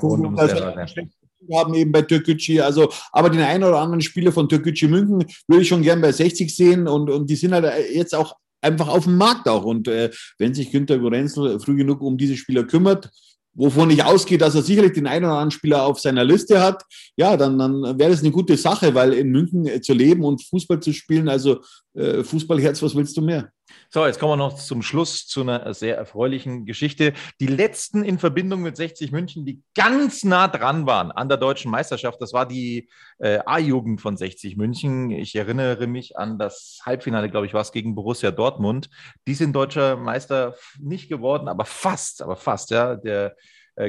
rund 0.02 0.26
ums 0.26 0.40
also, 0.40 0.56
wir 0.56 1.60
haben 1.60 1.74
eben 1.76 1.92
bei 1.94 2.02
Türkgücü, 2.02 2.60
also, 2.60 2.90
aber 3.12 3.30
den 3.30 3.42
einen 3.42 3.64
oder 3.64 3.80
anderen 3.80 4.02
Spieler 4.02 4.34
von 4.34 4.50
Türkgücü 4.50 4.88
München 4.90 5.26
würde 5.48 5.62
ich 5.62 5.68
schon 5.68 5.82
gern 5.82 6.02
bei 6.02 6.12
60 6.12 6.54
sehen 6.54 6.88
und, 6.88 7.10
und 7.10 7.30
die 7.30 7.36
sind 7.36 7.54
halt 7.54 7.66
jetzt 7.94 8.16
auch 8.16 8.36
einfach 8.64 8.88
auf 8.88 9.06
dem 9.06 9.18
Markt 9.18 9.48
auch. 9.48 9.64
Und 9.64 9.88
äh, 9.88 10.12
wenn 10.38 10.54
sich 10.54 10.72
Günter 10.72 10.98
Gorenzel 10.98 11.60
früh 11.60 11.76
genug 11.76 12.02
um 12.02 12.18
diese 12.18 12.38
Spieler 12.38 12.64
kümmert, 12.64 13.10
wovon 13.54 13.90
ich 13.92 14.04
ausgehe, 14.04 14.38
dass 14.38 14.56
er 14.56 14.64
sicherlich 14.64 14.94
den 14.94 15.08
einen 15.08 15.26
oder 15.26 15.34
anderen 15.34 15.52
Spieler 15.52 15.84
auf 15.84 16.00
seiner 16.00 16.24
Liste 16.24 16.62
hat, 16.62 16.84
ja, 17.16 17.38
dann, 17.38 17.60
dann 17.60 18.00
wäre 18.00 18.12
das 18.12 18.22
eine 18.22 18.32
gute 18.32 18.58
Sache, 18.58 18.96
weil 18.96 19.14
in 19.14 19.30
München 19.30 19.68
äh, 19.68 19.82
zu 19.82 19.94
leben 19.94 20.24
und 20.24 20.44
Fußball 20.44 20.80
zu 20.80 20.94
spielen, 20.94 21.30
also 21.30 21.62
Fußballherz, 21.96 22.82
was 22.82 22.96
willst 22.96 23.16
du 23.18 23.22
mehr? 23.22 23.52
So, 23.90 24.06
jetzt 24.06 24.20
kommen 24.20 24.32
wir 24.32 24.38
noch 24.38 24.56
zum 24.56 24.82
Schluss 24.82 25.28
zu 25.28 25.42
einer 25.42 25.74
sehr 25.76 25.96
erfreulichen 25.96 26.66
Geschichte. 26.66 27.14
Die 27.40 27.48
letzten 27.48 28.04
in 28.04 28.18
Verbindung 28.18 28.62
mit 28.64 28.76
60 28.76 29.12
München, 29.12 29.46
die 29.46 29.62
ganz 29.76 30.24
nah 30.24 30.48
dran 30.48 30.88
waren 30.88 31.12
an 31.12 31.30
der 31.30 31.38
deutschen 31.38 31.70
Meisterschaft, 31.70 32.20
das 32.20 32.34
war 32.34 32.48
die 32.48 32.90
äh, 33.20 33.40
A-Jugend 33.46 34.02
von 34.02 34.18
60 34.18 34.58
München. 34.58 35.12
Ich 35.12 35.36
erinnere 35.36 35.86
mich 35.86 36.18
an 36.18 36.40
das 36.40 36.80
Halbfinale, 36.84 37.30
glaube 37.30 37.46
ich, 37.46 37.54
war 37.54 37.62
es 37.62 37.72
gegen 37.72 37.94
Borussia 37.94 38.32
Dortmund. 38.32 38.90
Die 39.28 39.36
sind 39.36 39.54
deutscher 39.54 39.96
Meister 39.96 40.56
nicht 40.80 41.10
geworden, 41.10 41.48
aber 41.48 41.66
fast, 41.66 42.24
aber 42.24 42.36
fast, 42.36 42.72
ja. 42.72 42.96
Der 42.96 43.28
äh, 43.28 43.32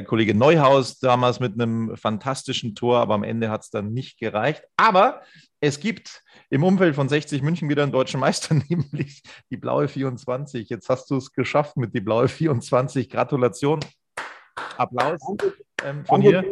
Kollege 0.05 0.33
Neuhaus 0.33 0.99
damals 0.99 1.39
mit 1.39 1.53
einem 1.53 1.95
fantastischen 1.95 2.73
Tor, 2.75 2.99
aber 2.99 3.13
am 3.13 3.23
Ende 3.23 3.49
hat 3.49 3.61
es 3.61 3.69
dann 3.69 3.93
nicht 3.93 4.17
gereicht. 4.17 4.63
Aber 4.77 5.21
es 5.59 5.79
gibt 5.79 6.23
im 6.49 6.63
Umfeld 6.63 6.95
von 6.95 7.09
60 7.09 7.41
München 7.41 7.69
wieder 7.69 7.83
einen 7.83 7.91
deutschen 7.91 8.19
Meister, 8.19 8.55
nämlich 8.69 9.21
die 9.49 9.57
blaue 9.57 9.87
24. 9.87 10.69
Jetzt 10.69 10.89
hast 10.89 11.09
du 11.11 11.17
es 11.17 11.31
geschafft 11.31 11.77
mit 11.77 11.93
die 11.93 12.01
blaue 12.01 12.27
24. 12.27 13.09
Gratulation. 13.09 13.79
Applaus 14.77 15.19
ähm, 15.83 16.05
von 16.05 16.21
hier. 16.21 16.43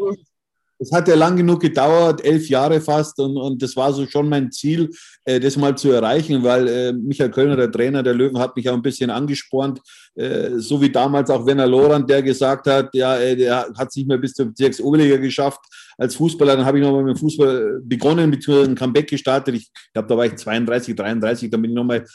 Es 0.80 0.92
hat 0.92 1.08
ja 1.08 1.16
lang 1.16 1.38
genug 1.38 1.62
gedauert, 1.62 2.24
elf 2.26 2.50
Jahre 2.50 2.82
fast, 2.82 3.20
und, 3.20 3.38
und 3.38 3.62
das 3.62 3.76
war 3.76 3.94
so 3.94 4.06
schon 4.08 4.28
mein 4.28 4.52
Ziel, 4.52 4.90
äh, 5.26 5.40
das 5.40 5.56
mal 5.56 5.78
zu 5.78 5.92
erreichen, 5.92 6.44
weil 6.44 6.68
äh, 6.68 6.94
Michael 6.94 7.32
Kölner, 7.32 7.56
der 7.56 7.72
Trainer 7.72 8.04
der 8.04 8.14
Löwen, 8.14 8.40
hat 8.40 8.56
mich 8.56 8.70
auch 8.70 8.74
ein 8.74 8.82
bisschen 8.82 9.10
angespornt, 9.10 9.80
äh, 10.16 10.52
so 10.58 10.82
wie 10.82 10.90
damals 10.90 11.30
auch 11.30 11.46
Werner 11.46 11.68
Lorand, 11.68 12.10
der 12.10 12.22
gesagt 12.22 12.68
hat, 12.68 12.90
ja, 12.94 13.18
äh, 13.18 13.36
der 13.36 13.68
hat 13.78 13.90
es 13.90 13.96
nicht 13.96 14.08
mehr 14.08 14.18
bis 14.18 14.34
zur 14.34 14.48
Bezirksoberliga 14.48 15.18
geschafft 15.18 15.62
als 15.98 16.16
Fußballer. 16.16 16.58
Dann 16.58 16.66
habe 16.66 16.80
ich 16.80 16.84
nochmal 16.84 17.04
mit 17.04 17.16
dem 17.16 17.20
Fußball 17.20 17.82
begonnen, 17.84 18.32
beziehungsweise 18.32 18.72
ein 18.72 18.76
Comeback 18.76 19.10
gestartet. 19.10 19.56
Ich 19.56 19.72
glaube, 19.94 20.08
da 20.08 20.18
war 20.18 20.26
ich 20.26 20.36
32, 20.36 20.96
33, 20.96 21.50
dann 21.50 21.62
bin 21.62 21.72
ich 21.72 21.76
nochmal 21.76 22.06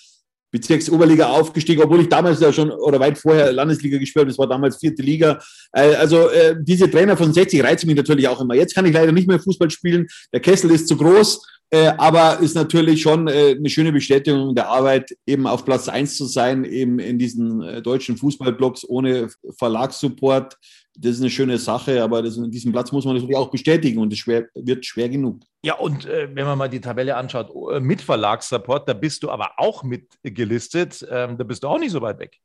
Bezirksoberliga 0.50 1.26
aufgestiegen, 1.26 1.82
obwohl 1.82 2.00
ich 2.00 2.08
damals 2.08 2.40
ja 2.40 2.52
schon 2.52 2.70
oder 2.70 2.98
weit 3.00 3.18
vorher 3.18 3.52
Landesliga 3.52 3.98
gespielt 3.98 4.22
habe. 4.22 4.30
Das 4.30 4.38
war 4.38 4.48
damals 4.48 4.78
vierte 4.78 5.02
Liga. 5.02 5.38
Äh, 5.72 5.94
also 5.94 6.28
äh, 6.28 6.56
diese 6.58 6.90
Trainer 6.90 7.16
von 7.16 7.32
60 7.32 7.62
reizen 7.62 7.86
mich 7.86 7.96
natürlich 7.96 8.28
auch 8.28 8.40
immer. 8.40 8.54
Jetzt 8.54 8.74
kann 8.74 8.86
ich 8.86 8.94
leider 8.94 9.12
nicht 9.12 9.28
mehr 9.28 9.40
Fußball 9.40 9.70
spielen. 9.70 10.06
Der 10.32 10.40
Kessel 10.40 10.70
ist 10.70 10.88
zu 10.88 10.96
groß. 10.96 11.46
Äh, 11.70 11.92
aber 11.98 12.38
ist 12.40 12.54
natürlich 12.54 13.02
schon 13.02 13.28
eine 13.28 13.68
schöne 13.68 13.92
Bestätigung 13.92 14.54
der 14.54 14.70
Arbeit, 14.70 15.14
eben 15.26 15.46
auf 15.46 15.66
Platz 15.66 15.86
eins 15.86 16.16
zu 16.16 16.24
sein, 16.24 16.64
eben 16.64 16.98
in 16.98 17.18
diesen 17.18 17.82
deutschen 17.82 18.16
Fußballblocks 18.16 18.88
ohne 18.88 19.28
Verlagssupport. 19.58 20.56
Das 21.00 21.12
ist 21.12 21.20
eine 21.20 21.30
schöne 21.30 21.58
Sache, 21.58 22.02
aber 22.02 22.22
das, 22.22 22.38
diesen 22.50 22.72
Platz 22.72 22.90
muss 22.90 23.04
man 23.04 23.14
natürlich 23.14 23.36
auch 23.36 23.50
bestätigen 23.50 24.00
und 24.00 24.12
es 24.12 24.26
wird 24.26 24.84
schwer 24.84 25.08
genug. 25.08 25.40
Ja, 25.62 25.74
und 25.74 26.06
äh, 26.06 26.28
wenn 26.34 26.44
man 26.44 26.58
mal 26.58 26.68
die 26.68 26.80
Tabelle 26.80 27.16
anschaut, 27.16 27.52
äh, 27.72 27.78
mit 27.78 28.02
Verlagssupport, 28.02 28.88
da 28.88 28.94
bist 28.94 29.22
du 29.22 29.30
aber 29.30 29.52
auch 29.58 29.84
mitgelistet. 29.84 31.06
Ähm, 31.08 31.38
da 31.38 31.44
bist 31.44 31.62
du 31.62 31.68
auch 31.68 31.78
nicht 31.78 31.92
so 31.92 32.00
weit 32.00 32.18
weg. 32.18 32.38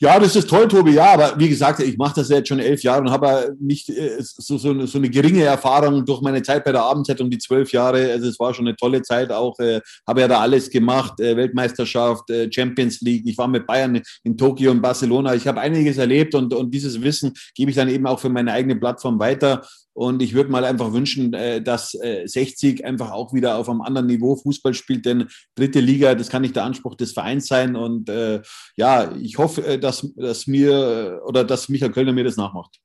Ja, 0.00 0.18
das 0.20 0.36
ist 0.36 0.48
toll, 0.48 0.68
Tobi. 0.68 0.92
Ja, 0.92 1.14
aber 1.14 1.34
wie 1.38 1.48
gesagt, 1.48 1.80
ich 1.80 1.96
mache 1.96 2.14
das 2.16 2.28
jetzt 2.28 2.48
schon 2.48 2.60
elf 2.60 2.82
Jahre 2.82 3.00
und 3.00 3.10
habe 3.10 3.56
nicht 3.60 3.88
äh, 3.88 4.18
so, 4.20 4.56
so, 4.56 4.86
so, 4.86 4.98
eine 4.98 5.10
geringe 5.10 5.42
Erfahrung 5.42 6.04
durch 6.04 6.20
meine 6.20 6.40
Zeit 6.42 6.64
bei 6.64 6.70
der 6.70 6.82
Abendzeitung, 6.82 7.28
die 7.30 7.38
zwölf 7.38 7.72
Jahre. 7.72 8.12
Also 8.12 8.28
es 8.28 8.38
war 8.38 8.54
schon 8.54 8.68
eine 8.68 8.76
tolle 8.76 9.02
Zeit 9.02 9.32
auch. 9.32 9.58
Äh, 9.58 9.80
habe 10.06 10.20
ja 10.20 10.28
da 10.28 10.40
alles 10.40 10.70
gemacht, 10.70 11.18
äh, 11.20 11.36
Weltmeisterschaft, 11.36 12.30
äh, 12.30 12.48
Champions 12.52 13.00
League. 13.00 13.26
Ich 13.26 13.36
war 13.38 13.48
mit 13.48 13.66
Bayern 13.66 14.00
in 14.22 14.36
Tokio 14.36 14.70
und 14.70 14.82
Barcelona. 14.82 15.34
Ich 15.34 15.48
habe 15.48 15.60
einiges 15.60 15.98
erlebt 15.98 16.34
und, 16.34 16.54
und 16.54 16.72
dieses 16.72 17.02
Wissen 17.02 17.34
gebe 17.54 17.70
ich 17.70 17.76
dann 17.76 17.88
eben 17.88 18.06
auch 18.06 18.20
für 18.20 18.28
meine 18.28 18.52
eigene 18.52 18.76
Plattform 18.76 19.18
weiter. 19.18 19.62
Und 19.98 20.22
ich 20.22 20.32
würde 20.32 20.48
mal 20.48 20.64
einfach 20.64 20.92
wünschen, 20.92 21.34
äh, 21.34 21.60
dass 21.60 21.90
60 21.90 22.80
äh, 22.80 22.84
einfach 22.84 23.10
auch 23.10 23.34
wieder 23.34 23.58
auf 23.58 23.68
einem 23.68 23.80
anderen 23.80 24.06
Niveau 24.06 24.36
Fußball 24.36 24.72
spielt, 24.72 25.04
denn 25.04 25.26
dritte 25.56 25.80
Liga, 25.80 26.14
das 26.14 26.28
kann 26.28 26.42
nicht 26.42 26.54
der 26.54 26.62
Anspruch 26.62 26.94
des 26.94 27.10
Vereins 27.10 27.48
sein. 27.48 27.74
Und 27.74 28.08
äh, 28.08 28.40
ja, 28.76 29.10
ich 29.16 29.38
hoffe, 29.38 29.76
dass, 29.76 30.08
dass 30.14 30.46
mir 30.46 31.20
oder 31.26 31.42
dass 31.42 31.68
Michael 31.68 31.90
Kölner 31.90 32.12
mir 32.12 32.22
das 32.22 32.36
nachmacht. 32.36 32.78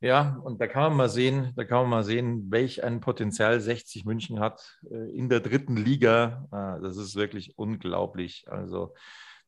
Ja, 0.00 0.40
und 0.44 0.60
da 0.60 0.68
kann 0.68 0.90
man 0.90 0.96
mal 0.96 1.08
sehen, 1.08 1.52
da 1.56 1.64
kann 1.64 1.80
man 1.80 1.90
mal 1.90 2.04
sehen, 2.04 2.52
welch 2.52 2.84
ein 2.84 3.00
Potenzial 3.00 3.60
60 3.60 4.04
München 4.04 4.38
hat 4.38 4.78
in 5.12 5.28
der 5.28 5.40
dritten 5.40 5.76
Liga. 5.76 6.46
Ah, 6.52 6.78
das 6.78 6.98
ist 6.98 7.16
wirklich 7.16 7.58
unglaublich. 7.58 8.44
Also 8.46 8.94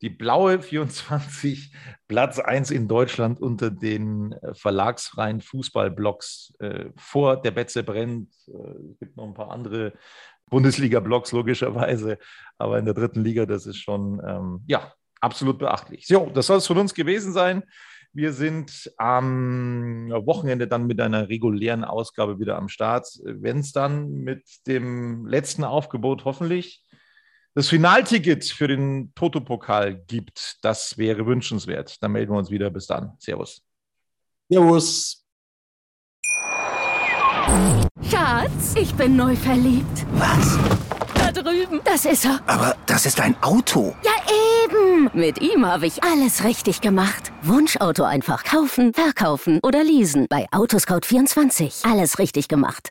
die 0.02 0.10
blaue 0.10 0.60
24, 0.60 1.72
Platz 2.08 2.38
1 2.38 2.70
in 2.70 2.88
Deutschland 2.88 3.40
unter 3.40 3.70
den 3.70 4.32
äh, 4.32 4.54
verlagsfreien 4.54 5.40
Fußballblocks 5.40 6.54
äh, 6.58 6.86
vor 6.96 7.40
der 7.40 7.50
Betze 7.50 7.82
brennt. 7.82 8.32
Äh, 8.48 8.92
es 8.92 8.98
gibt 8.98 9.16
noch 9.16 9.26
ein 9.26 9.34
paar 9.34 9.50
andere 9.50 9.92
Bundesliga-Blocks 10.48 11.32
logischerweise, 11.32 12.18
aber 12.58 12.78
in 12.78 12.84
der 12.84 12.94
dritten 12.94 13.22
Liga, 13.22 13.46
das 13.46 13.66
ist 13.66 13.78
schon 13.78 14.20
ähm, 14.26 14.64
ja, 14.66 14.92
absolut 15.20 15.58
beachtlich. 15.58 16.06
So, 16.06 16.30
das 16.34 16.46
soll 16.46 16.58
es 16.58 16.66
von 16.66 16.78
uns 16.78 16.94
gewesen 16.94 17.32
sein. 17.32 17.62
Wir 18.12 18.32
sind 18.32 18.90
am 18.96 20.10
Wochenende 20.10 20.66
dann 20.66 20.88
mit 20.88 21.00
einer 21.00 21.28
regulären 21.28 21.84
Ausgabe 21.84 22.40
wieder 22.40 22.56
am 22.56 22.68
Start. 22.68 23.06
Wenn 23.22 23.58
es 23.58 23.70
dann 23.70 24.10
mit 24.10 24.42
dem 24.66 25.26
letzten 25.26 25.62
Aufgebot 25.62 26.24
hoffentlich 26.24 26.82
das 27.54 27.68
Finalticket 27.68 28.44
für 28.44 28.68
den 28.68 29.12
Toto-Pokal 29.14 29.96
gibt, 30.06 30.58
das 30.62 30.96
wäre 30.98 31.26
wünschenswert. 31.26 32.02
Dann 32.02 32.12
melden 32.12 32.32
wir 32.32 32.38
uns 32.38 32.50
wieder. 32.50 32.70
Bis 32.70 32.86
dann. 32.86 33.12
Servus. 33.18 33.62
Servus. 34.48 35.24
Schatz, 38.08 38.74
ich 38.76 38.94
bin 38.94 39.16
neu 39.16 39.34
verliebt. 39.34 40.06
Was? 40.12 40.58
Da 41.14 41.32
drüben. 41.32 41.80
Das 41.84 42.04
ist 42.04 42.24
er. 42.24 42.40
Aber 42.46 42.76
das 42.86 43.06
ist 43.06 43.20
ein 43.20 43.40
Auto. 43.42 43.94
Ja, 44.04 44.12
eben. 44.64 45.10
Mit 45.12 45.40
ihm 45.40 45.66
habe 45.66 45.86
ich 45.86 46.02
alles 46.04 46.44
richtig 46.44 46.80
gemacht. 46.80 47.32
Wunschauto 47.42 48.04
einfach 48.04 48.44
kaufen, 48.44 48.94
verkaufen 48.94 49.58
oder 49.62 49.82
leasen. 49.82 50.26
Bei 50.28 50.46
Autoscout24. 50.50 51.90
Alles 51.90 52.18
richtig 52.18 52.46
gemacht. 52.48 52.90